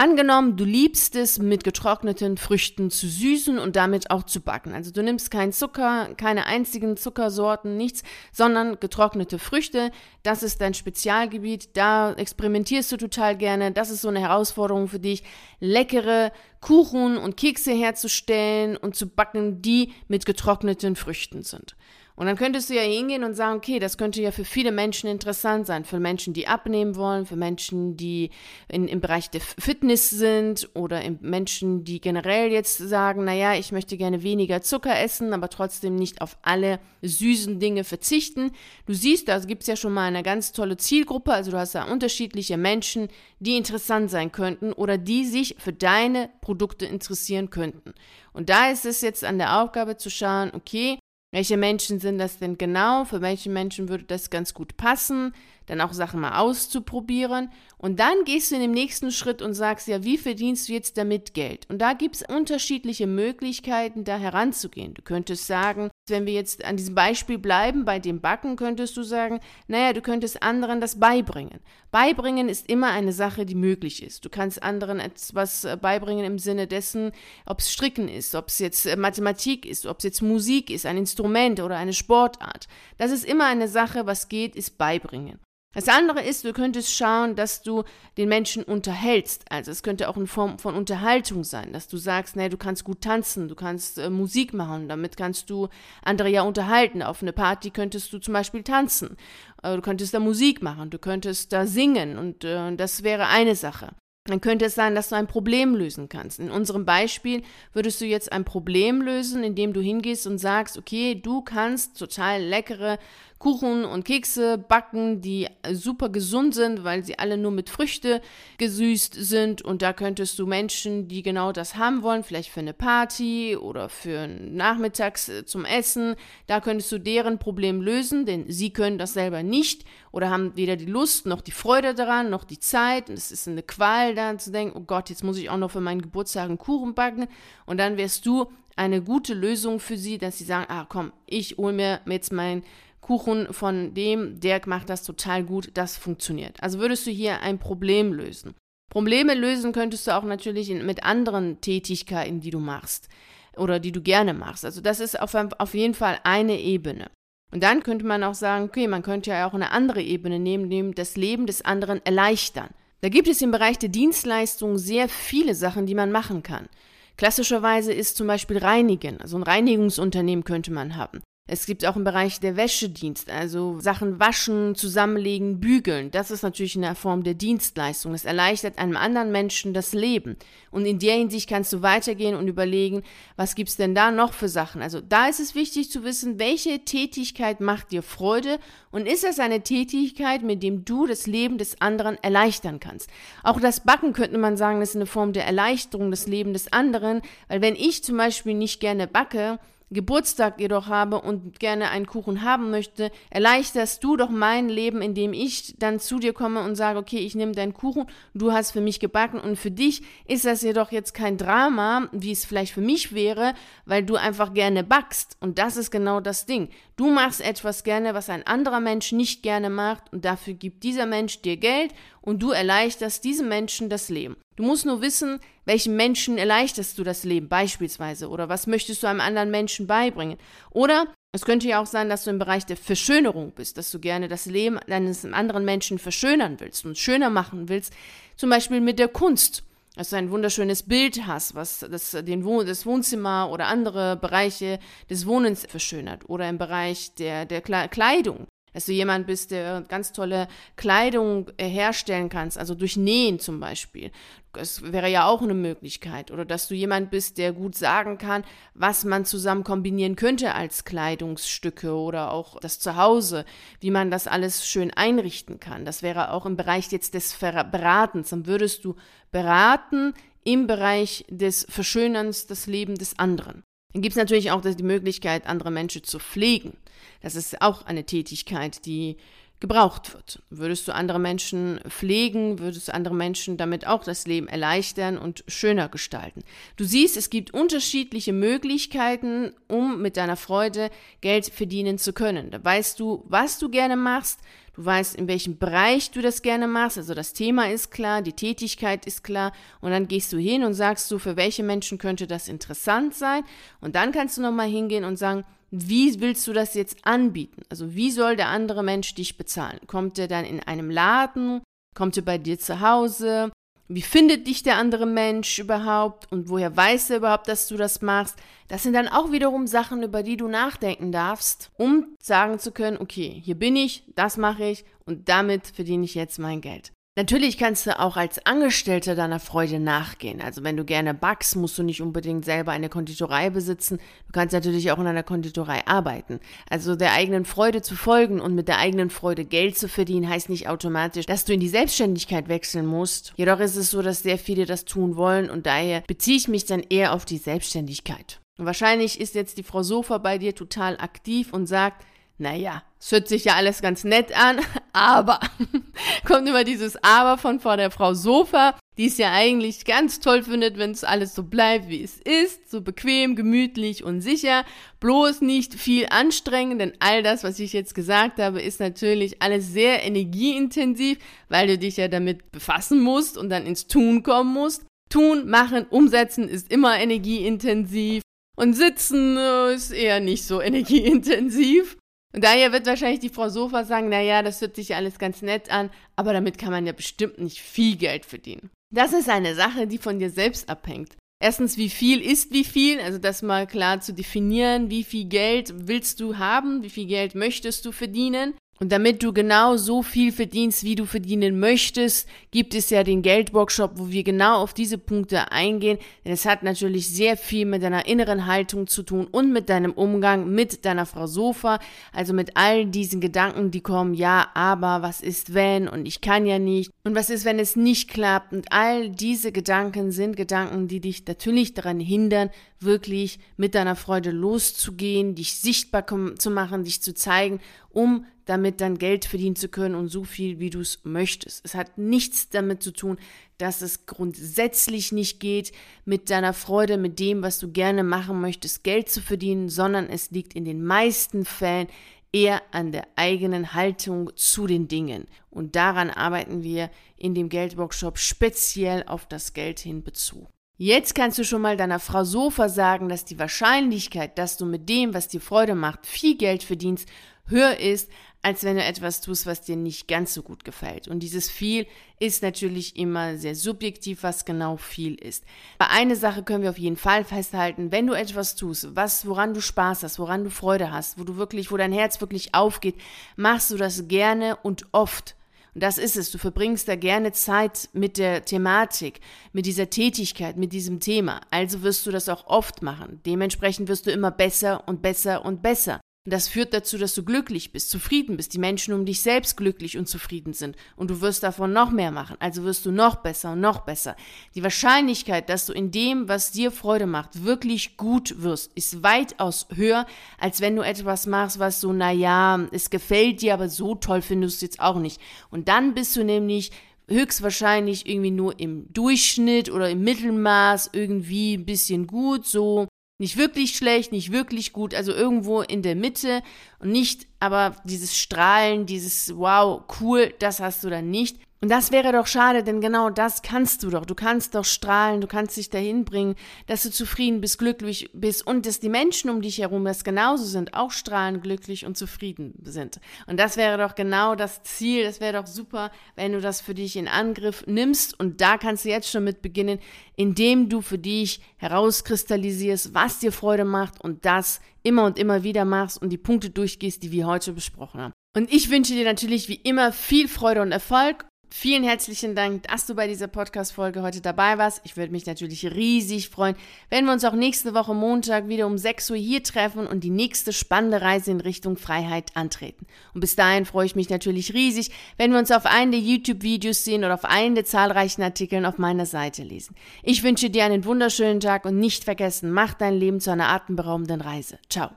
Angenommen, 0.00 0.56
du 0.56 0.64
liebst 0.64 1.16
es, 1.16 1.40
mit 1.40 1.64
getrockneten 1.64 2.36
Früchten 2.36 2.88
zu 2.88 3.08
süßen 3.08 3.58
und 3.58 3.74
damit 3.74 4.12
auch 4.12 4.22
zu 4.22 4.40
backen. 4.40 4.72
Also 4.72 4.92
du 4.92 5.02
nimmst 5.02 5.32
keinen 5.32 5.50
Zucker, 5.50 6.14
keine 6.16 6.46
einzigen 6.46 6.96
Zuckersorten, 6.96 7.76
nichts, 7.76 8.04
sondern 8.30 8.78
getrocknete 8.78 9.40
Früchte. 9.40 9.90
Das 10.22 10.44
ist 10.44 10.60
dein 10.60 10.74
Spezialgebiet. 10.74 11.76
Da 11.76 12.12
experimentierst 12.12 12.92
du 12.92 12.96
total 12.96 13.36
gerne. 13.36 13.72
Das 13.72 13.90
ist 13.90 14.02
so 14.02 14.08
eine 14.08 14.20
Herausforderung 14.20 14.86
für 14.86 15.00
dich, 15.00 15.24
leckere 15.58 16.30
Kuchen 16.60 17.18
und 17.18 17.36
Kekse 17.36 17.72
herzustellen 17.72 18.76
und 18.76 18.94
zu 18.94 19.08
backen, 19.08 19.62
die 19.62 19.92
mit 20.06 20.26
getrockneten 20.26 20.94
Früchten 20.94 21.42
sind. 21.42 21.74
Und 22.18 22.26
dann 22.26 22.34
könntest 22.34 22.68
du 22.68 22.74
ja 22.74 22.82
hingehen 22.82 23.22
und 23.22 23.34
sagen, 23.34 23.58
okay, 23.58 23.78
das 23.78 23.96
könnte 23.96 24.20
ja 24.20 24.32
für 24.32 24.44
viele 24.44 24.72
Menschen 24.72 25.08
interessant 25.08 25.68
sein, 25.68 25.84
für 25.84 26.00
Menschen, 26.00 26.34
die 26.34 26.48
abnehmen 26.48 26.96
wollen, 26.96 27.26
für 27.26 27.36
Menschen, 27.36 27.96
die 27.96 28.30
in, 28.66 28.88
im 28.88 29.00
Bereich 29.00 29.30
der 29.30 29.40
Fitness 29.40 30.10
sind 30.10 30.68
oder 30.74 31.00
Menschen, 31.20 31.84
die 31.84 32.00
generell 32.00 32.50
jetzt 32.50 32.76
sagen, 32.78 33.22
naja, 33.22 33.54
ich 33.54 33.70
möchte 33.70 33.96
gerne 33.96 34.24
weniger 34.24 34.62
Zucker 34.62 34.98
essen, 34.98 35.32
aber 35.32 35.48
trotzdem 35.48 35.94
nicht 35.94 36.20
auf 36.20 36.36
alle 36.42 36.80
süßen 37.02 37.60
Dinge 37.60 37.84
verzichten. 37.84 38.50
Du 38.86 38.94
siehst, 38.94 39.28
da 39.28 39.38
gibt 39.38 39.62
es 39.62 39.68
ja 39.68 39.76
schon 39.76 39.94
mal 39.94 40.08
eine 40.08 40.24
ganz 40.24 40.50
tolle 40.50 40.76
Zielgruppe, 40.76 41.32
also 41.32 41.52
du 41.52 41.56
hast 41.56 41.76
da 41.76 41.84
unterschiedliche 41.84 42.56
Menschen, 42.56 43.06
die 43.38 43.56
interessant 43.56 44.10
sein 44.10 44.32
könnten 44.32 44.72
oder 44.72 44.98
die 44.98 45.24
sich 45.24 45.54
für 45.60 45.72
deine 45.72 46.30
Produkte 46.40 46.84
interessieren 46.84 47.50
könnten. 47.50 47.94
Und 48.32 48.48
da 48.48 48.72
ist 48.72 48.86
es 48.86 49.02
jetzt 49.02 49.24
an 49.24 49.38
der 49.38 49.62
Aufgabe 49.62 49.98
zu 49.98 50.10
schauen, 50.10 50.50
okay, 50.52 50.98
welche 51.30 51.58
Menschen 51.58 52.00
sind 52.00 52.18
das 52.18 52.38
denn 52.38 52.56
genau? 52.56 53.04
Für 53.04 53.20
welche 53.20 53.50
Menschen 53.50 53.90
würde 53.90 54.04
das 54.04 54.30
ganz 54.30 54.54
gut 54.54 54.78
passen? 54.78 55.34
Dann 55.66 55.82
auch 55.82 55.92
Sachen 55.92 56.20
mal 56.20 56.38
auszuprobieren. 56.38 57.50
Und 57.76 58.00
dann 58.00 58.24
gehst 58.24 58.50
du 58.50 58.54
in 58.54 58.62
den 58.62 58.70
nächsten 58.70 59.12
Schritt 59.12 59.42
und 59.42 59.52
sagst, 59.52 59.88
ja, 59.88 60.04
wie 60.04 60.16
verdienst 60.16 60.68
du 60.68 60.72
jetzt 60.72 60.96
damit 60.96 61.34
Geld? 61.34 61.68
Und 61.68 61.80
da 61.82 61.92
gibt 61.92 62.16
es 62.16 62.22
unterschiedliche 62.22 63.06
Möglichkeiten, 63.06 64.04
da 64.04 64.16
heranzugehen. 64.16 64.94
Du 64.94 65.02
könntest 65.02 65.46
sagen, 65.46 65.90
wenn 66.10 66.26
wir 66.26 66.32
jetzt 66.32 66.64
an 66.64 66.76
diesem 66.76 66.94
Beispiel 66.94 67.38
bleiben, 67.38 67.84
bei 67.84 67.98
dem 67.98 68.20
Backen, 68.20 68.56
könntest 68.56 68.96
du 68.96 69.02
sagen, 69.02 69.40
naja, 69.66 69.92
du 69.92 70.00
könntest 70.00 70.42
anderen 70.42 70.80
das 70.80 70.98
beibringen. 70.98 71.60
Beibringen 71.90 72.48
ist 72.48 72.68
immer 72.68 72.90
eine 72.90 73.12
Sache, 73.12 73.46
die 73.46 73.54
möglich 73.54 74.02
ist. 74.02 74.24
Du 74.24 74.28
kannst 74.28 74.62
anderen 74.62 75.00
etwas 75.00 75.64
äh, 75.64 75.76
beibringen 75.80 76.24
im 76.24 76.38
Sinne 76.38 76.66
dessen, 76.66 77.12
ob 77.46 77.60
es 77.60 77.72
Stricken 77.72 78.08
ist, 78.08 78.34
ob 78.34 78.48
es 78.48 78.58
jetzt 78.58 78.86
äh, 78.86 78.96
Mathematik 78.96 79.64
ist, 79.64 79.86
ob 79.86 79.98
es 79.98 80.04
jetzt 80.04 80.22
Musik 80.22 80.70
ist, 80.70 80.86
ein 80.86 80.98
Instrument 80.98 81.60
oder 81.60 81.76
eine 81.76 81.92
Sportart. 81.92 82.68
Das 82.98 83.10
ist 83.10 83.24
immer 83.24 83.46
eine 83.46 83.68
Sache, 83.68 84.06
was 84.06 84.28
geht, 84.28 84.54
ist 84.56 84.78
beibringen. 84.78 85.38
Das 85.74 85.86
andere 85.88 86.22
ist, 86.22 86.44
du 86.44 86.52
könntest 86.54 86.94
schauen, 86.94 87.36
dass 87.36 87.62
du 87.62 87.84
den 88.16 88.28
Menschen 88.28 88.62
unterhältst. 88.64 89.44
Also 89.50 89.70
es 89.70 89.82
könnte 89.82 90.08
auch 90.08 90.16
in 90.16 90.26
Form 90.26 90.58
von 90.58 90.74
Unterhaltung 90.74 91.44
sein, 91.44 91.72
dass 91.74 91.88
du 91.88 91.98
sagst, 91.98 92.36
nee, 92.36 92.48
du 92.48 92.56
kannst 92.56 92.84
gut 92.84 93.02
tanzen, 93.02 93.48
du 93.48 93.54
kannst 93.54 93.98
äh, 93.98 94.08
Musik 94.08 94.54
machen, 94.54 94.88
damit 94.88 95.18
kannst 95.18 95.50
du 95.50 95.68
andere 96.02 96.30
ja 96.30 96.42
unterhalten. 96.42 97.02
Auf 97.02 97.20
eine 97.20 97.34
Party 97.34 97.70
könntest 97.70 98.12
du 98.12 98.18
zum 98.18 98.32
Beispiel 98.32 98.62
tanzen, 98.62 99.18
äh, 99.62 99.76
du 99.76 99.82
könntest 99.82 100.14
da 100.14 100.20
Musik 100.20 100.62
machen, 100.62 100.88
du 100.88 100.98
könntest 100.98 101.52
da 101.52 101.66
singen 101.66 102.16
und 102.16 102.44
äh, 102.44 102.74
das 102.74 103.02
wäre 103.02 103.26
eine 103.26 103.54
Sache. 103.54 103.90
Dann 104.28 104.40
könnte 104.40 104.66
es 104.66 104.74
sein, 104.74 104.94
dass 104.94 105.08
du 105.08 105.16
ein 105.16 105.26
Problem 105.26 105.74
lösen 105.74 106.08
kannst. 106.08 106.38
In 106.38 106.50
unserem 106.50 106.84
Beispiel 106.84 107.42
würdest 107.72 108.00
du 108.00 108.04
jetzt 108.04 108.30
ein 108.30 108.44
Problem 108.44 109.00
lösen, 109.00 109.42
indem 109.42 109.72
du 109.72 109.80
hingehst 109.80 110.26
und 110.26 110.38
sagst, 110.38 110.76
okay, 110.76 111.14
du 111.14 111.42
kannst 111.42 111.98
total 111.98 112.42
leckere 112.42 112.98
Kuchen 113.38 113.84
und 113.84 114.04
Kekse 114.04 114.58
backen, 114.58 115.20
die 115.20 115.46
super 115.72 116.08
gesund 116.08 116.54
sind, 116.54 116.82
weil 116.82 117.04
sie 117.04 117.18
alle 117.18 117.36
nur 117.36 117.52
mit 117.52 117.70
Früchte 117.70 118.20
gesüßt 118.58 119.14
sind. 119.14 119.62
Und 119.62 119.80
da 119.82 119.92
könntest 119.92 120.38
du 120.38 120.46
Menschen, 120.46 121.06
die 121.06 121.22
genau 121.22 121.52
das 121.52 121.76
haben 121.76 122.02
wollen, 122.02 122.24
vielleicht 122.24 122.50
für 122.50 122.60
eine 122.60 122.74
Party 122.74 123.56
oder 123.56 123.88
für 123.88 124.26
nachmittags 124.26 125.28
äh, 125.28 125.44
zum 125.44 125.64
Essen, 125.64 126.16
da 126.46 126.60
könntest 126.60 126.90
du 126.90 126.98
deren 126.98 127.38
Problem 127.38 127.80
lösen, 127.80 128.26
denn 128.26 128.50
sie 128.50 128.70
können 128.70 128.98
das 128.98 129.12
selber 129.12 129.42
nicht 129.42 129.84
oder 130.10 130.30
haben 130.30 130.56
weder 130.56 130.76
die 130.76 130.86
Lust 130.86 131.26
noch 131.26 131.40
die 131.40 131.52
Freude 131.52 131.94
daran, 131.94 132.30
noch 132.30 132.44
die 132.44 132.58
Zeit. 132.58 133.08
Und 133.08 133.16
es 133.16 133.30
ist 133.30 133.46
eine 133.46 133.62
Qual, 133.62 134.16
da 134.16 134.36
zu 134.36 134.50
denken, 134.50 134.76
oh 134.76 134.84
Gott, 134.84 135.10
jetzt 135.10 135.22
muss 135.22 135.38
ich 135.38 135.48
auch 135.50 135.58
noch 135.58 135.70
für 135.70 135.80
meinen 135.80 136.02
Geburtstag 136.02 136.48
einen 136.48 136.58
Kuchen 136.58 136.94
backen. 136.94 137.28
Und 137.66 137.78
dann 137.78 137.96
wärst 137.96 138.26
du 138.26 138.46
eine 138.78 139.02
gute 139.02 139.34
Lösung 139.34 139.80
für 139.80 139.96
sie, 139.96 140.18
dass 140.18 140.38
sie 140.38 140.44
sagen, 140.44 140.66
ah 140.68 140.86
komm, 140.88 141.12
ich 141.26 141.56
hole 141.58 141.72
mir 141.72 142.00
jetzt 142.06 142.32
mein 142.32 142.62
Kuchen 143.08 143.54
von 143.54 143.94
dem, 143.94 144.38
der 144.38 144.60
macht 144.66 144.90
das 144.90 145.02
total 145.02 145.42
gut, 145.42 145.70
das 145.72 145.96
funktioniert. 145.96 146.62
Also 146.62 146.78
würdest 146.78 147.06
du 147.06 147.10
hier 147.10 147.40
ein 147.40 147.58
Problem 147.58 148.12
lösen. 148.12 148.52
Probleme 148.90 149.32
lösen 149.32 149.72
könntest 149.72 150.06
du 150.06 150.14
auch 150.14 150.24
natürlich 150.24 150.68
in, 150.68 150.84
mit 150.84 151.04
anderen 151.04 151.62
Tätigkeiten, 151.62 152.40
die 152.40 152.50
du 152.50 152.58
machst 152.58 153.08
oder 153.56 153.80
die 153.80 153.92
du 153.92 154.02
gerne 154.02 154.34
machst. 154.34 154.66
Also 154.66 154.82
das 154.82 155.00
ist 155.00 155.18
auf, 155.18 155.34
auf 155.34 155.72
jeden 155.72 155.94
Fall 155.94 156.18
eine 156.22 156.60
Ebene. 156.60 157.06
Und 157.50 157.62
dann 157.62 157.82
könnte 157.82 158.04
man 158.04 158.22
auch 158.22 158.34
sagen, 158.34 158.66
okay, 158.66 158.86
man 158.86 159.00
könnte 159.00 159.30
ja 159.30 159.48
auch 159.48 159.54
eine 159.54 159.72
andere 159.72 160.02
Ebene 160.02 160.38
nehmen, 160.38 160.68
nämlich 160.68 160.96
das 160.96 161.16
Leben 161.16 161.46
des 161.46 161.64
anderen 161.64 162.04
erleichtern. 162.04 162.68
Da 163.00 163.08
gibt 163.08 163.28
es 163.28 163.40
im 163.40 163.52
Bereich 163.52 163.78
der 163.78 163.88
Dienstleistung 163.88 164.76
sehr 164.76 165.08
viele 165.08 165.54
Sachen, 165.54 165.86
die 165.86 165.94
man 165.94 166.12
machen 166.12 166.42
kann. 166.42 166.68
Klassischerweise 167.16 167.94
ist 167.94 168.18
zum 168.18 168.26
Beispiel 168.26 168.58
Reinigen, 168.58 169.18
also 169.18 169.38
ein 169.38 169.44
Reinigungsunternehmen 169.44 170.44
könnte 170.44 170.72
man 170.72 170.96
haben. 170.96 171.22
Es 171.50 171.64
gibt 171.64 171.86
auch 171.86 171.96
im 171.96 172.04
Bereich 172.04 172.40
der 172.40 172.56
Wäschedienst, 172.56 173.30
also 173.30 173.80
Sachen 173.80 174.20
waschen, 174.20 174.74
zusammenlegen, 174.74 175.60
bügeln. 175.60 176.10
Das 176.10 176.30
ist 176.30 176.42
natürlich 176.42 176.76
eine 176.76 176.94
Form 176.94 177.22
der 177.22 177.32
Dienstleistung. 177.32 178.12
Das 178.12 178.26
erleichtert 178.26 178.76
einem 178.76 178.98
anderen 178.98 179.32
Menschen 179.32 179.72
das 179.72 179.94
Leben. 179.94 180.36
Und 180.70 180.84
in 180.84 180.98
der 180.98 181.14
Hinsicht 181.14 181.48
kannst 181.48 181.72
du 181.72 181.80
weitergehen 181.80 182.36
und 182.36 182.48
überlegen, 182.48 183.02
was 183.36 183.54
gibt's 183.54 183.76
denn 183.76 183.94
da 183.94 184.10
noch 184.10 184.34
für 184.34 184.50
Sachen? 184.50 184.82
Also 184.82 185.00
da 185.00 185.26
ist 185.26 185.40
es 185.40 185.54
wichtig 185.54 185.90
zu 185.90 186.04
wissen, 186.04 186.38
welche 186.38 186.80
Tätigkeit 186.84 187.62
macht 187.62 187.92
dir 187.92 188.02
Freude 188.02 188.58
und 188.90 189.08
ist 189.08 189.24
das 189.24 189.38
eine 189.38 189.62
Tätigkeit, 189.62 190.42
mit 190.42 190.62
dem 190.62 190.84
du 190.84 191.06
das 191.06 191.26
Leben 191.26 191.56
des 191.56 191.80
anderen 191.80 192.22
erleichtern 192.22 192.78
kannst? 192.78 193.08
Auch 193.42 193.58
das 193.58 193.80
Backen 193.80 194.12
könnte 194.12 194.36
man 194.36 194.58
sagen, 194.58 194.82
ist 194.82 194.94
eine 194.94 195.06
Form 195.06 195.32
der 195.32 195.46
Erleichterung 195.46 196.10
des 196.10 196.26
Lebens 196.26 196.64
des 196.64 196.72
anderen, 196.74 197.22
weil 197.48 197.62
wenn 197.62 197.74
ich 197.74 198.04
zum 198.04 198.18
Beispiel 198.18 198.54
nicht 198.54 198.80
gerne 198.80 199.06
backe, 199.06 199.58
Geburtstag 199.90 200.60
jedoch 200.60 200.88
habe 200.88 201.20
und 201.20 201.58
gerne 201.58 201.90
einen 201.90 202.06
Kuchen 202.06 202.42
haben 202.42 202.70
möchte, 202.70 203.10
erleichterst 203.30 204.04
du 204.04 204.16
doch 204.16 204.28
mein 204.28 204.68
Leben, 204.68 205.00
indem 205.00 205.32
ich 205.32 205.76
dann 205.78 205.98
zu 205.98 206.18
dir 206.18 206.32
komme 206.32 206.62
und 206.62 206.76
sage, 206.76 206.98
okay, 206.98 207.18
ich 207.18 207.34
nehme 207.34 207.52
deinen 207.52 207.72
Kuchen, 207.72 208.06
du 208.34 208.52
hast 208.52 208.72
für 208.72 208.80
mich 208.80 209.00
gebacken 209.00 209.40
und 209.40 209.56
für 209.56 209.70
dich 209.70 210.02
ist 210.26 210.44
das 210.44 210.62
jedoch 210.62 210.92
jetzt 210.92 211.14
kein 211.14 211.38
Drama, 211.38 212.08
wie 212.12 212.32
es 212.32 212.44
vielleicht 212.44 212.74
für 212.74 212.80
mich 212.80 213.14
wäre, 213.14 213.54
weil 213.86 214.02
du 214.02 214.16
einfach 214.16 214.52
gerne 214.52 214.84
backst 214.84 215.36
und 215.40 215.58
das 215.58 215.76
ist 215.76 215.90
genau 215.90 216.20
das 216.20 216.44
Ding. 216.44 216.68
Du 216.96 217.10
machst 217.10 217.40
etwas 217.40 217.84
gerne, 217.84 218.12
was 218.12 218.28
ein 218.28 218.46
anderer 218.46 218.80
Mensch 218.80 219.12
nicht 219.12 219.42
gerne 219.42 219.70
macht 219.70 220.12
und 220.12 220.24
dafür 220.24 220.54
gibt 220.54 220.82
dieser 220.82 221.06
Mensch 221.06 221.40
dir 221.40 221.56
Geld 221.56 221.94
und 222.28 222.42
du 222.42 222.50
erleichterst 222.50 223.24
diesem 223.24 223.48
Menschen 223.48 223.88
das 223.88 224.10
Leben. 224.10 224.36
Du 224.56 224.62
musst 224.62 224.84
nur 224.84 225.00
wissen, 225.00 225.40
welchen 225.64 225.96
Menschen 225.96 226.36
erleichterst 226.36 226.98
du 226.98 227.02
das 227.02 227.24
Leben 227.24 227.48
beispielsweise 227.48 228.28
oder 228.28 228.50
was 228.50 228.66
möchtest 228.66 229.02
du 229.02 229.06
einem 229.06 229.22
anderen 229.22 229.50
Menschen 229.50 229.86
beibringen. 229.86 230.36
Oder 230.70 231.06
Es 231.32 231.44
könnte 231.44 231.68
ja 231.68 231.80
auch 231.80 231.86
sein, 231.86 232.08
dass 232.08 232.24
du 232.24 232.30
im 232.30 232.38
Bereich 232.38 232.66
der 232.66 232.76
Verschönerung 232.76 233.52
bist, 233.52 233.78
dass 233.78 233.90
du 233.90 233.98
gerne 233.98 234.28
das 234.28 234.46
Leben 234.46 234.78
eines 234.78 235.24
anderen 235.24 235.64
Menschen 235.64 235.98
verschönern 235.98 236.56
willst 236.58 236.84
und 236.84 236.98
schöner 236.98 237.30
machen 237.30 237.68
willst, 237.68 237.94
zum 238.36 238.50
Beispiel 238.50 238.80
mit 238.80 238.98
der 238.98 239.08
Kunst. 239.08 239.64
Dass 239.94 240.10
du 240.10 240.16
ein 240.16 240.30
wunderschönes 240.30 240.84
Bild 240.84 241.26
hast, 241.26 241.54
was 241.54 241.80
das, 241.80 242.12
den 242.12 242.44
Wohn 242.44 242.66
das 242.66 242.86
Wohnzimmer 242.86 243.50
oder 243.50 243.66
andere 243.66 244.16
Bereiche 244.16 244.78
des 245.10 245.26
Wohnens 245.26 245.66
verschönert. 245.66 246.28
Oder 246.28 246.48
im 246.48 246.58
Bereich 246.58 247.14
der, 247.14 247.46
der 247.46 247.62
Kleidung 247.62 248.46
dass 248.78 248.86
du 248.86 248.92
jemand 248.92 249.26
bist, 249.26 249.50
der 249.50 249.82
ganz 249.88 250.12
tolle 250.12 250.46
Kleidung 250.76 251.50
äh, 251.56 251.66
herstellen 251.66 252.28
kannst, 252.28 252.56
also 252.56 252.76
durch 252.76 252.96
Nähen 252.96 253.40
zum 253.40 253.58
Beispiel. 253.58 254.12
Das 254.52 254.92
wäre 254.92 255.10
ja 255.10 255.26
auch 255.26 255.42
eine 255.42 255.54
Möglichkeit. 255.54 256.30
Oder 256.30 256.44
dass 256.44 256.68
du 256.68 256.76
jemand 256.76 257.10
bist, 257.10 257.38
der 257.38 257.52
gut 257.52 257.74
sagen 257.74 258.18
kann, 258.18 258.44
was 258.74 259.04
man 259.04 259.24
zusammen 259.24 259.64
kombinieren 259.64 260.14
könnte 260.14 260.54
als 260.54 260.84
Kleidungsstücke 260.84 261.92
oder 261.92 262.30
auch 262.30 262.60
das 262.60 262.78
Zuhause, 262.78 263.44
wie 263.80 263.90
man 263.90 264.12
das 264.12 264.28
alles 264.28 264.64
schön 264.64 264.92
einrichten 264.92 265.58
kann. 265.58 265.84
Das 265.84 266.04
wäre 266.04 266.30
auch 266.30 266.46
im 266.46 266.54
Bereich 266.54 266.92
jetzt 266.92 267.14
des 267.14 267.36
Beratens. 267.36 268.30
Dann 268.30 268.46
würdest 268.46 268.84
du 268.84 268.94
beraten 269.32 270.14
im 270.44 270.68
Bereich 270.68 271.24
des 271.28 271.66
Verschönerns 271.68 272.46
des 272.46 272.68
Lebens 272.68 273.00
des 273.00 273.18
anderen. 273.18 273.64
Dann 273.92 274.02
gibt 274.02 274.12
es 274.12 274.18
natürlich 274.18 274.50
auch 274.50 274.60
die 274.60 274.82
Möglichkeit, 274.82 275.46
andere 275.46 275.70
Menschen 275.70 276.04
zu 276.04 276.18
pflegen. 276.18 276.76
Das 277.22 277.34
ist 277.34 277.62
auch 277.62 277.86
eine 277.86 278.04
Tätigkeit, 278.04 278.84
die 278.84 279.16
gebraucht 279.60 280.14
wird. 280.14 280.40
Würdest 280.50 280.86
du 280.86 280.94
andere 280.94 281.18
Menschen 281.18 281.80
pflegen, 281.88 282.60
würdest 282.60 282.88
du 282.88 282.94
andere 282.94 283.14
Menschen 283.14 283.56
damit 283.56 283.86
auch 283.86 284.04
das 284.04 284.26
Leben 284.26 284.46
erleichtern 284.46 285.18
und 285.18 285.42
schöner 285.48 285.88
gestalten. 285.88 286.44
Du 286.76 286.84
siehst, 286.84 287.16
es 287.16 287.28
gibt 287.28 287.52
unterschiedliche 287.52 288.32
Möglichkeiten, 288.32 289.52
um 289.66 290.00
mit 290.00 290.16
deiner 290.16 290.36
Freude 290.36 290.90
Geld 291.20 291.46
verdienen 291.46 291.98
zu 291.98 292.12
können. 292.12 292.50
Da 292.50 292.62
weißt 292.62 293.00
du, 293.00 293.24
was 293.26 293.58
du 293.58 293.68
gerne 293.68 293.96
machst, 293.96 294.38
du 294.78 294.84
weißt, 294.84 295.16
in 295.16 295.26
welchem 295.26 295.58
Bereich 295.58 296.12
du 296.12 296.22
das 296.22 296.40
gerne 296.40 296.68
machst, 296.68 296.98
also 296.98 297.12
das 297.12 297.32
Thema 297.32 297.70
ist 297.70 297.90
klar, 297.90 298.22
die 298.22 298.32
Tätigkeit 298.32 299.06
ist 299.06 299.24
klar 299.24 299.52
und 299.80 299.90
dann 299.90 300.06
gehst 300.06 300.32
du 300.32 300.38
hin 300.38 300.62
und 300.62 300.74
sagst 300.74 301.10
du, 301.10 301.18
für 301.18 301.36
welche 301.36 301.64
Menschen 301.64 301.98
könnte 301.98 302.26
das 302.26 302.48
interessant 302.48 303.14
sein 303.14 303.42
und 303.80 303.96
dann 303.96 304.12
kannst 304.12 304.38
du 304.38 304.42
nochmal 304.42 304.68
hingehen 304.68 305.04
und 305.04 305.16
sagen, 305.16 305.44
wie 305.70 306.20
willst 306.20 306.46
du 306.46 306.52
das 306.52 306.74
jetzt 306.74 307.04
anbieten? 307.04 307.62
Also 307.68 307.94
wie 307.94 308.10
soll 308.10 308.36
der 308.36 308.48
andere 308.48 308.82
Mensch 308.82 309.14
dich 309.14 309.36
bezahlen? 309.36 309.80
Kommt 309.86 310.18
er 310.18 310.28
dann 310.28 310.46
in 310.46 310.60
einem 310.60 310.90
Laden? 310.90 311.60
Kommt 311.94 312.16
er 312.16 312.22
bei 312.22 312.38
dir 312.38 312.58
zu 312.58 312.80
Hause? 312.80 313.50
Wie 313.90 314.02
findet 314.02 314.46
dich 314.46 314.62
der 314.62 314.76
andere 314.76 315.06
Mensch 315.06 315.58
überhaupt? 315.58 316.30
Und 316.30 316.50
woher 316.50 316.76
weiß 316.76 317.08
er 317.08 317.16
überhaupt, 317.16 317.48
dass 317.48 317.68
du 317.68 317.78
das 317.78 318.02
machst? 318.02 318.36
Das 318.68 318.82
sind 318.82 318.92
dann 318.92 319.08
auch 319.08 319.32
wiederum 319.32 319.66
Sachen, 319.66 320.02
über 320.02 320.22
die 320.22 320.36
du 320.36 320.46
nachdenken 320.46 321.10
darfst, 321.10 321.70
um 321.78 322.14
sagen 322.20 322.58
zu 322.58 322.70
können, 322.70 322.98
okay, 322.98 323.40
hier 323.42 323.54
bin 323.54 323.76
ich, 323.76 324.04
das 324.14 324.36
mache 324.36 324.64
ich 324.64 324.84
und 325.06 325.30
damit 325.30 325.68
verdiene 325.68 326.04
ich 326.04 326.14
jetzt 326.14 326.38
mein 326.38 326.60
Geld. 326.60 326.92
Natürlich 327.18 327.58
kannst 327.58 327.84
du 327.84 327.98
auch 327.98 328.16
als 328.16 328.46
Angestellter 328.46 329.16
deiner 329.16 329.40
Freude 329.40 329.80
nachgehen. 329.80 330.40
Also 330.40 330.62
wenn 330.62 330.76
du 330.76 330.84
gerne 330.84 331.14
backst, 331.14 331.56
musst 331.56 331.76
du 331.76 331.82
nicht 331.82 332.00
unbedingt 332.00 332.44
selber 332.44 332.70
eine 332.70 332.88
Konditorei 332.88 333.50
besitzen. 333.50 333.98
Du 334.28 334.32
kannst 334.32 334.52
natürlich 334.52 334.92
auch 334.92 335.00
in 335.00 335.06
einer 335.08 335.24
Konditorei 335.24 335.84
arbeiten. 335.84 336.38
Also 336.70 336.94
der 336.94 337.14
eigenen 337.14 337.44
Freude 337.44 337.82
zu 337.82 337.96
folgen 337.96 338.40
und 338.40 338.54
mit 338.54 338.68
der 338.68 338.78
eigenen 338.78 339.10
Freude 339.10 339.44
Geld 339.44 339.76
zu 339.76 339.88
verdienen, 339.88 340.28
heißt 340.28 340.48
nicht 340.48 340.68
automatisch, 340.68 341.26
dass 341.26 341.44
du 341.44 341.52
in 341.52 341.58
die 341.58 341.68
Selbstständigkeit 341.68 342.48
wechseln 342.48 342.86
musst. 342.86 343.32
Jedoch 343.36 343.58
ist 343.58 343.74
es 343.74 343.90
so, 343.90 344.00
dass 344.00 344.22
sehr 344.22 344.38
viele 344.38 344.64
das 344.64 344.84
tun 344.84 345.16
wollen 345.16 345.50
und 345.50 345.66
daher 345.66 346.04
beziehe 346.06 346.36
ich 346.36 346.46
mich 346.46 346.66
dann 346.66 346.84
eher 346.88 347.14
auf 347.14 347.24
die 347.24 347.38
Selbstständigkeit. 347.38 348.38
Und 348.58 348.66
wahrscheinlich 348.66 349.20
ist 349.20 349.34
jetzt 349.34 349.58
die 349.58 349.64
Frau 349.64 349.82
Sofa 349.82 350.18
bei 350.18 350.38
dir 350.38 350.54
total 350.54 350.96
aktiv 350.98 351.52
und 351.52 351.66
sagt, 351.66 352.04
naja, 352.38 352.82
es 353.00 353.12
hört 353.12 353.28
sich 353.28 353.44
ja 353.44 353.54
alles 353.54 353.82
ganz 353.82 354.04
nett 354.04 354.36
an, 354.36 354.60
aber 354.92 355.40
kommt 356.24 356.48
immer 356.48 356.64
dieses 356.64 357.02
Aber 357.02 357.36
von 357.36 357.60
vor 357.60 357.76
der 357.76 357.90
Frau 357.90 358.14
Sofa, 358.14 358.78
die 358.96 359.06
es 359.06 359.18
ja 359.18 359.32
eigentlich 359.32 359.84
ganz 359.84 360.20
toll 360.20 360.42
findet, 360.42 360.78
wenn 360.78 360.92
es 360.92 361.04
alles 361.04 361.34
so 361.34 361.42
bleibt, 361.42 361.88
wie 361.88 362.02
es 362.02 362.18
ist, 362.18 362.70
so 362.70 362.80
bequem, 362.80 363.36
gemütlich 363.36 364.04
und 364.04 364.20
sicher, 364.20 364.64
bloß 365.00 365.40
nicht 365.40 365.74
viel 365.74 366.06
anstrengen, 366.10 366.78
denn 366.78 366.92
all 367.00 367.22
das, 367.22 367.44
was 367.44 367.58
ich 367.58 367.72
jetzt 367.72 367.94
gesagt 367.94 368.40
habe, 368.40 368.60
ist 368.60 368.80
natürlich 368.80 369.42
alles 369.42 369.72
sehr 369.72 370.04
energieintensiv, 370.04 371.18
weil 371.48 371.66
du 371.66 371.78
dich 371.78 371.96
ja 371.96 372.08
damit 372.08 372.50
befassen 372.52 373.00
musst 373.00 373.36
und 373.36 373.50
dann 373.50 373.66
ins 373.66 373.86
Tun 373.86 374.22
kommen 374.22 374.52
musst. 374.52 374.84
Tun, 375.10 375.48
machen, 375.48 375.86
umsetzen 375.88 376.48
ist 376.48 376.70
immer 376.70 376.98
energieintensiv 376.98 378.22
und 378.56 378.74
sitzen 378.74 379.36
äh, 379.36 379.74
ist 379.74 379.92
eher 379.92 380.20
nicht 380.20 380.44
so 380.44 380.60
energieintensiv. 380.60 381.96
Daher 382.40 382.72
wird 382.72 382.86
wahrscheinlich 382.86 383.20
die 383.20 383.28
Frau 383.28 383.48
Sofa 383.48 383.84
sagen, 383.84 384.08
naja, 384.08 384.42
das 384.42 384.60
hört 384.60 384.76
sich 384.76 384.90
ja 384.90 384.96
alles 384.96 385.18
ganz 385.18 385.42
nett 385.42 385.70
an, 385.70 385.90
aber 386.16 386.32
damit 386.32 386.58
kann 386.58 386.70
man 386.70 386.86
ja 386.86 386.92
bestimmt 386.92 387.38
nicht 387.38 387.60
viel 387.60 387.96
Geld 387.96 388.24
verdienen. 388.24 388.70
Das 388.94 389.12
ist 389.12 389.28
eine 389.28 389.54
Sache, 389.54 389.86
die 389.86 389.98
von 389.98 390.18
dir 390.18 390.30
selbst 390.30 390.68
abhängt. 390.68 391.16
Erstens, 391.40 391.76
wie 391.76 391.88
viel 391.88 392.20
ist 392.20 392.52
wie 392.52 392.64
viel? 392.64 393.00
Also 393.00 393.18
das 393.18 393.42
mal 393.42 393.66
klar 393.66 394.00
zu 394.00 394.12
definieren. 394.12 394.90
Wie 394.90 395.04
viel 395.04 395.26
Geld 395.26 395.72
willst 395.86 396.20
du 396.20 396.38
haben? 396.38 396.82
Wie 396.82 396.90
viel 396.90 397.06
Geld 397.06 397.34
möchtest 397.34 397.84
du 397.86 397.92
verdienen? 397.92 398.54
Und 398.80 398.92
damit 398.92 399.22
du 399.22 399.32
genau 399.32 399.76
so 399.76 400.02
viel 400.02 400.32
verdienst, 400.32 400.84
wie 400.84 400.94
du 400.94 401.04
verdienen 401.04 401.58
möchtest, 401.58 402.28
gibt 402.50 402.74
es 402.74 402.90
ja 402.90 403.02
den 403.02 403.22
Geldworkshop, 403.22 403.92
wo 403.94 404.10
wir 404.10 404.22
genau 404.22 404.62
auf 404.62 404.72
diese 404.72 404.98
Punkte 404.98 405.50
eingehen. 405.50 405.98
Denn 406.24 406.32
es 406.32 406.44
hat 406.44 406.62
natürlich 406.62 407.08
sehr 407.08 407.36
viel 407.36 407.66
mit 407.66 407.82
deiner 407.82 408.06
inneren 408.06 408.46
Haltung 408.46 408.86
zu 408.86 409.02
tun 409.02 409.26
und 409.30 409.52
mit 409.52 409.68
deinem 409.68 409.92
Umgang 409.92 410.48
mit 410.50 410.84
deiner 410.84 411.06
Frau 411.06 411.26
Sofa. 411.26 411.80
Also 412.12 412.32
mit 412.32 412.56
all 412.56 412.86
diesen 412.86 413.20
Gedanken, 413.20 413.70
die 413.70 413.80
kommen, 413.80 414.14
ja, 414.14 414.48
aber 414.54 415.02
was 415.02 415.20
ist 415.20 415.54
wenn 415.54 415.88
und 415.88 416.06
ich 416.06 416.20
kann 416.20 416.46
ja 416.46 416.58
nicht 416.58 416.92
und 417.04 417.14
was 417.14 417.30
ist, 417.30 417.44
wenn 417.44 417.58
es 417.58 417.74
nicht 417.74 418.08
klappt. 418.08 418.52
Und 418.52 418.70
all 418.70 419.10
diese 419.10 419.50
Gedanken 419.50 420.12
sind 420.12 420.36
Gedanken, 420.36 420.88
die 420.88 421.00
dich 421.00 421.26
natürlich 421.26 421.74
daran 421.74 422.00
hindern, 422.00 422.50
wirklich 422.80 423.38
mit 423.56 423.74
deiner 423.74 423.96
Freude 423.96 424.30
loszugehen, 424.30 425.34
dich 425.34 425.56
sichtbar 425.56 426.06
zu 426.38 426.50
machen, 426.50 426.84
dich 426.84 427.02
zu 427.02 427.14
zeigen, 427.14 427.60
um 427.98 428.26
damit 428.44 428.80
dann 428.80 428.96
Geld 428.96 429.24
verdienen 429.24 429.56
zu 429.56 429.68
können 429.68 429.96
und 429.96 430.06
so 430.06 430.22
viel, 430.22 430.60
wie 430.60 430.70
du 430.70 430.78
es 430.78 431.00
möchtest. 431.02 431.64
Es 431.64 431.74
hat 431.74 431.98
nichts 431.98 432.48
damit 432.48 432.80
zu 432.80 432.92
tun, 432.92 433.18
dass 433.58 433.82
es 433.82 434.06
grundsätzlich 434.06 435.10
nicht 435.10 435.40
geht, 435.40 435.72
mit 436.04 436.30
deiner 436.30 436.52
Freude, 436.52 436.96
mit 436.96 437.18
dem, 437.18 437.42
was 437.42 437.58
du 437.58 437.72
gerne 437.72 438.04
machen 438.04 438.40
möchtest, 438.40 438.84
Geld 438.84 439.08
zu 439.08 439.20
verdienen, 439.20 439.68
sondern 439.68 440.08
es 440.08 440.30
liegt 440.30 440.54
in 440.54 440.64
den 440.64 440.84
meisten 440.84 441.44
Fällen 441.44 441.88
eher 442.32 442.62
an 442.70 442.92
der 442.92 443.08
eigenen 443.16 443.74
Haltung 443.74 444.30
zu 444.36 444.68
den 444.68 444.86
Dingen. 444.86 445.26
Und 445.50 445.74
daran 445.74 446.10
arbeiten 446.10 446.62
wir 446.62 446.90
in 447.16 447.34
dem 447.34 447.48
Geldworkshop 447.48 448.16
speziell 448.16 449.02
auf 449.08 449.26
das 449.26 449.54
Geld 449.54 449.80
hin 449.80 450.04
Bezug. 450.04 450.46
Jetzt 450.80 451.16
kannst 451.16 451.36
du 451.36 451.44
schon 451.44 451.62
mal 451.62 451.76
deiner 451.76 451.98
Frau 451.98 452.22
so 452.22 452.50
versagen, 452.50 453.08
dass 453.08 453.24
die 453.24 453.40
Wahrscheinlichkeit, 453.40 454.38
dass 454.38 454.56
du 454.56 454.64
mit 454.64 454.88
dem, 454.88 455.12
was 455.12 455.26
dir 455.26 455.40
Freude 455.40 455.74
macht, 455.74 456.06
viel 456.06 456.36
Geld 456.36 456.62
verdienst, 456.62 457.08
höher 457.48 457.78
ist, 457.78 458.08
als 458.42 458.62
wenn 458.62 458.76
du 458.76 458.84
etwas 458.84 459.20
tust, 459.20 459.46
was 459.46 459.62
dir 459.62 459.76
nicht 459.76 460.06
ganz 460.06 460.32
so 460.32 460.42
gut 460.42 460.64
gefällt. 460.64 461.08
Und 461.08 461.20
dieses 461.20 461.50
viel 461.50 461.86
ist 462.20 462.42
natürlich 462.42 462.96
immer 462.96 463.36
sehr 463.36 463.54
subjektiv, 463.54 464.22
was 464.22 464.44
genau 464.44 464.76
viel 464.76 465.14
ist. 465.16 465.44
Aber 465.78 465.90
eine 465.90 466.14
Sache 466.14 466.42
können 466.44 466.62
wir 466.62 466.70
auf 466.70 466.78
jeden 466.78 466.96
Fall 466.96 467.24
festhalten, 467.24 467.90
wenn 467.90 468.06
du 468.06 468.14
etwas 468.14 468.54
tust, 468.54 468.94
was, 468.94 469.26
woran 469.26 469.54
du 469.54 469.60
Spaß 469.60 470.04
hast, 470.04 470.18
woran 470.18 470.44
du 470.44 470.50
Freude 470.50 470.92
hast, 470.92 471.18
wo 471.18 471.24
du 471.24 471.36
wirklich, 471.36 471.72
wo 471.72 471.76
dein 471.76 471.92
Herz 471.92 472.20
wirklich 472.20 472.54
aufgeht, 472.54 472.94
machst 473.36 473.70
du 473.70 473.76
das 473.76 474.06
gerne 474.06 474.56
und 474.62 474.86
oft. 474.92 475.34
Und 475.74 475.82
das 475.82 475.98
ist 475.98 476.16
es. 476.16 476.30
Du 476.30 476.38
verbringst 476.38 476.88
da 476.88 476.96
gerne 476.96 477.32
Zeit 477.32 477.88
mit 477.92 478.18
der 478.18 478.44
Thematik, 478.44 479.20
mit 479.52 479.66
dieser 479.66 479.90
Tätigkeit, 479.90 480.56
mit 480.56 480.72
diesem 480.72 481.00
Thema. 481.00 481.40
Also 481.50 481.82
wirst 481.82 482.06
du 482.06 482.10
das 482.10 482.28
auch 482.28 482.46
oft 482.46 482.82
machen. 482.82 483.20
Dementsprechend 483.26 483.88
wirst 483.88 484.06
du 484.06 484.10
immer 484.10 484.30
besser 484.30 484.88
und 484.88 485.02
besser 485.02 485.44
und 485.44 485.62
besser. 485.62 486.00
Das 486.30 486.48
führt 486.48 486.74
dazu, 486.74 486.98
dass 486.98 487.14
du 487.14 487.24
glücklich 487.24 487.72
bist, 487.72 487.90
zufrieden 487.90 488.36
bist, 488.36 488.52
die 488.52 488.58
Menschen 488.58 488.92
um 488.92 489.06
dich 489.06 489.20
selbst 489.20 489.56
glücklich 489.56 489.96
und 489.96 490.08
zufrieden 490.08 490.52
sind. 490.52 490.76
Und 490.96 491.10
du 491.10 491.20
wirst 491.20 491.42
davon 491.42 491.72
noch 491.72 491.90
mehr 491.90 492.10
machen. 492.10 492.36
Also 492.40 492.64
wirst 492.64 492.84
du 492.84 492.90
noch 492.90 493.16
besser 493.16 493.52
und 493.52 493.60
noch 493.60 493.80
besser. 493.80 494.16
Die 494.54 494.62
Wahrscheinlichkeit, 494.62 495.48
dass 495.48 495.66
du 495.66 495.72
in 495.72 495.90
dem, 495.90 496.28
was 496.28 496.50
dir 496.50 496.70
Freude 496.70 497.06
macht, 497.06 497.44
wirklich 497.44 497.96
gut 497.96 498.42
wirst, 498.42 498.72
ist 498.74 499.02
weitaus 499.02 499.66
höher, 499.74 500.06
als 500.38 500.60
wenn 500.60 500.76
du 500.76 500.82
etwas 500.82 501.26
machst, 501.26 501.58
was 501.58 501.80
so, 501.80 501.92
naja, 501.92 502.66
es 502.72 502.90
gefällt 502.90 503.40
dir, 503.42 503.54
aber 503.54 503.68
so 503.68 503.94
toll 503.94 504.20
findest 504.20 504.54
du 504.54 504.56
es 504.56 504.62
jetzt 504.62 504.80
auch 504.80 504.98
nicht. 504.98 505.20
Und 505.50 505.68
dann 505.68 505.94
bist 505.94 506.16
du 506.16 506.24
nämlich 506.24 506.72
höchstwahrscheinlich 507.08 508.06
irgendwie 508.06 508.30
nur 508.30 508.58
im 508.60 508.92
Durchschnitt 508.92 509.70
oder 509.70 509.88
im 509.88 510.02
Mittelmaß 510.02 510.90
irgendwie 510.92 511.54
ein 511.54 511.64
bisschen 511.64 512.06
gut, 512.06 512.46
so 512.46 512.87
nicht 513.18 513.36
wirklich 513.36 513.76
schlecht, 513.76 514.12
nicht 514.12 514.32
wirklich 514.32 514.72
gut, 514.72 514.94
also 514.94 515.12
irgendwo 515.12 515.60
in 515.60 515.82
der 515.82 515.96
Mitte 515.96 516.42
und 516.78 516.90
nicht 516.90 517.26
aber 517.40 517.76
dieses 517.84 518.16
Strahlen, 518.16 518.86
dieses 518.86 519.36
Wow, 519.36 519.82
cool, 520.00 520.32
das 520.38 520.60
hast 520.60 520.82
du 520.84 520.90
dann 520.90 521.10
nicht. 521.10 521.38
Und 521.60 521.70
das 521.70 521.90
wäre 521.90 522.12
doch 522.12 522.28
schade, 522.28 522.62
denn 522.62 522.80
genau 522.80 523.10
das 523.10 523.42
kannst 523.42 523.82
du 523.82 523.90
doch. 523.90 524.06
Du 524.06 524.14
kannst 524.14 524.54
doch 524.54 524.64
strahlen, 524.64 525.20
du 525.20 525.26
kannst 525.26 525.56
dich 525.56 525.70
dahin 525.70 526.04
bringen, 526.04 526.36
dass 526.68 526.84
du 526.84 526.90
zufrieden 526.90 527.40
bist, 527.40 527.58
glücklich 527.58 528.10
bist 528.12 528.46
und 528.46 528.64
dass 528.64 528.78
die 528.78 528.88
Menschen 528.88 529.28
um 529.28 529.42
dich 529.42 529.58
herum 529.58 529.84
das 529.84 530.04
genauso 530.04 530.44
sind, 530.44 530.74
auch 530.74 530.92
strahlen, 530.92 531.40
glücklich 531.40 531.84
und 531.84 531.96
zufrieden 531.96 532.54
sind. 532.62 533.00
Und 533.26 533.40
das 533.40 533.56
wäre 533.56 533.76
doch 533.76 533.96
genau 533.96 534.36
das 534.36 534.62
Ziel. 534.62 535.02
Das 535.02 535.20
wäre 535.20 535.42
doch 535.42 535.48
super, 535.48 535.90
wenn 536.14 536.32
du 536.32 536.40
das 536.40 536.60
für 536.60 536.74
dich 536.74 536.94
in 536.94 537.08
Angriff 537.08 537.64
nimmst. 537.66 538.18
Und 538.20 538.40
da 538.40 538.56
kannst 538.56 538.84
du 538.84 538.90
jetzt 538.90 539.10
schon 539.10 539.24
mit 539.24 539.42
beginnen, 539.42 539.80
indem 540.14 540.68
du 540.68 540.80
für 540.80 540.98
dich 540.98 541.40
herauskristallisierst, 541.56 542.94
was 542.94 543.18
dir 543.18 543.32
Freude 543.32 543.64
macht 543.64 544.00
und 544.00 544.24
das 544.24 544.60
immer 544.84 545.04
und 545.04 545.18
immer 545.18 545.42
wieder 545.42 545.64
machst 545.64 546.00
und 546.00 546.10
die 546.10 546.18
Punkte 546.18 546.50
durchgehst, 546.50 547.02
die 547.02 547.10
wir 547.10 547.26
heute 547.26 547.52
besprochen 547.52 548.00
haben. 548.00 548.12
Und 548.36 548.52
ich 548.52 548.70
wünsche 548.70 548.92
dir 548.92 549.04
natürlich 549.04 549.48
wie 549.48 549.56
immer 549.56 549.90
viel 549.90 550.28
Freude 550.28 550.62
und 550.62 550.70
Erfolg 550.70 551.27
Vielen 551.50 551.82
herzlichen 551.82 552.34
Dank, 552.34 552.64
dass 552.64 552.84
du 552.86 552.94
bei 552.94 553.06
dieser 553.08 553.26
Podcast-Folge 553.26 554.02
heute 554.02 554.20
dabei 554.20 554.58
warst. 554.58 554.82
Ich 554.84 554.96
würde 554.96 555.12
mich 555.12 555.24
natürlich 555.24 555.64
riesig 555.64 556.28
freuen, 556.28 556.54
wenn 556.90 557.06
wir 557.06 557.12
uns 557.12 557.24
auch 557.24 557.32
nächste 557.32 557.72
Woche 557.72 557.94
Montag 557.94 558.48
wieder 558.48 558.66
um 558.66 558.76
6 558.76 559.10
Uhr 559.10 559.16
hier 559.16 559.42
treffen 559.42 559.86
und 559.86 560.04
die 560.04 560.10
nächste 560.10 560.52
spannende 560.52 561.00
Reise 561.00 561.30
in 561.30 561.40
Richtung 561.40 561.76
Freiheit 561.76 562.36
antreten. 562.36 562.86
Und 563.14 563.22
bis 563.22 563.34
dahin 563.34 563.64
freue 563.64 563.86
ich 563.86 563.96
mich 563.96 564.10
natürlich 564.10 564.52
riesig, 564.52 564.90
wenn 565.16 565.32
wir 565.32 565.38
uns 565.38 565.50
auf 565.50 565.64
einen 565.64 565.90
der 565.90 566.00
YouTube-Videos 566.00 566.84
sehen 566.84 567.02
oder 567.02 567.14
auf 567.14 567.24
einen 567.24 567.54
der 567.54 567.64
zahlreichen 567.64 568.22
Artikeln 568.22 568.66
auf 568.66 568.76
meiner 568.78 569.06
Seite 569.06 569.42
lesen. 569.42 569.74
Ich 570.02 570.22
wünsche 570.22 570.50
dir 570.50 570.64
einen 570.64 570.84
wunderschönen 570.84 571.40
Tag 571.40 571.64
und 571.64 571.78
nicht 571.78 572.04
vergessen, 572.04 572.52
mach 572.52 572.74
dein 572.74 572.94
Leben 572.94 573.20
zu 573.20 573.30
einer 573.30 573.48
atemberaubenden 573.48 574.20
Reise. 574.20 574.58
Ciao. 574.68 574.86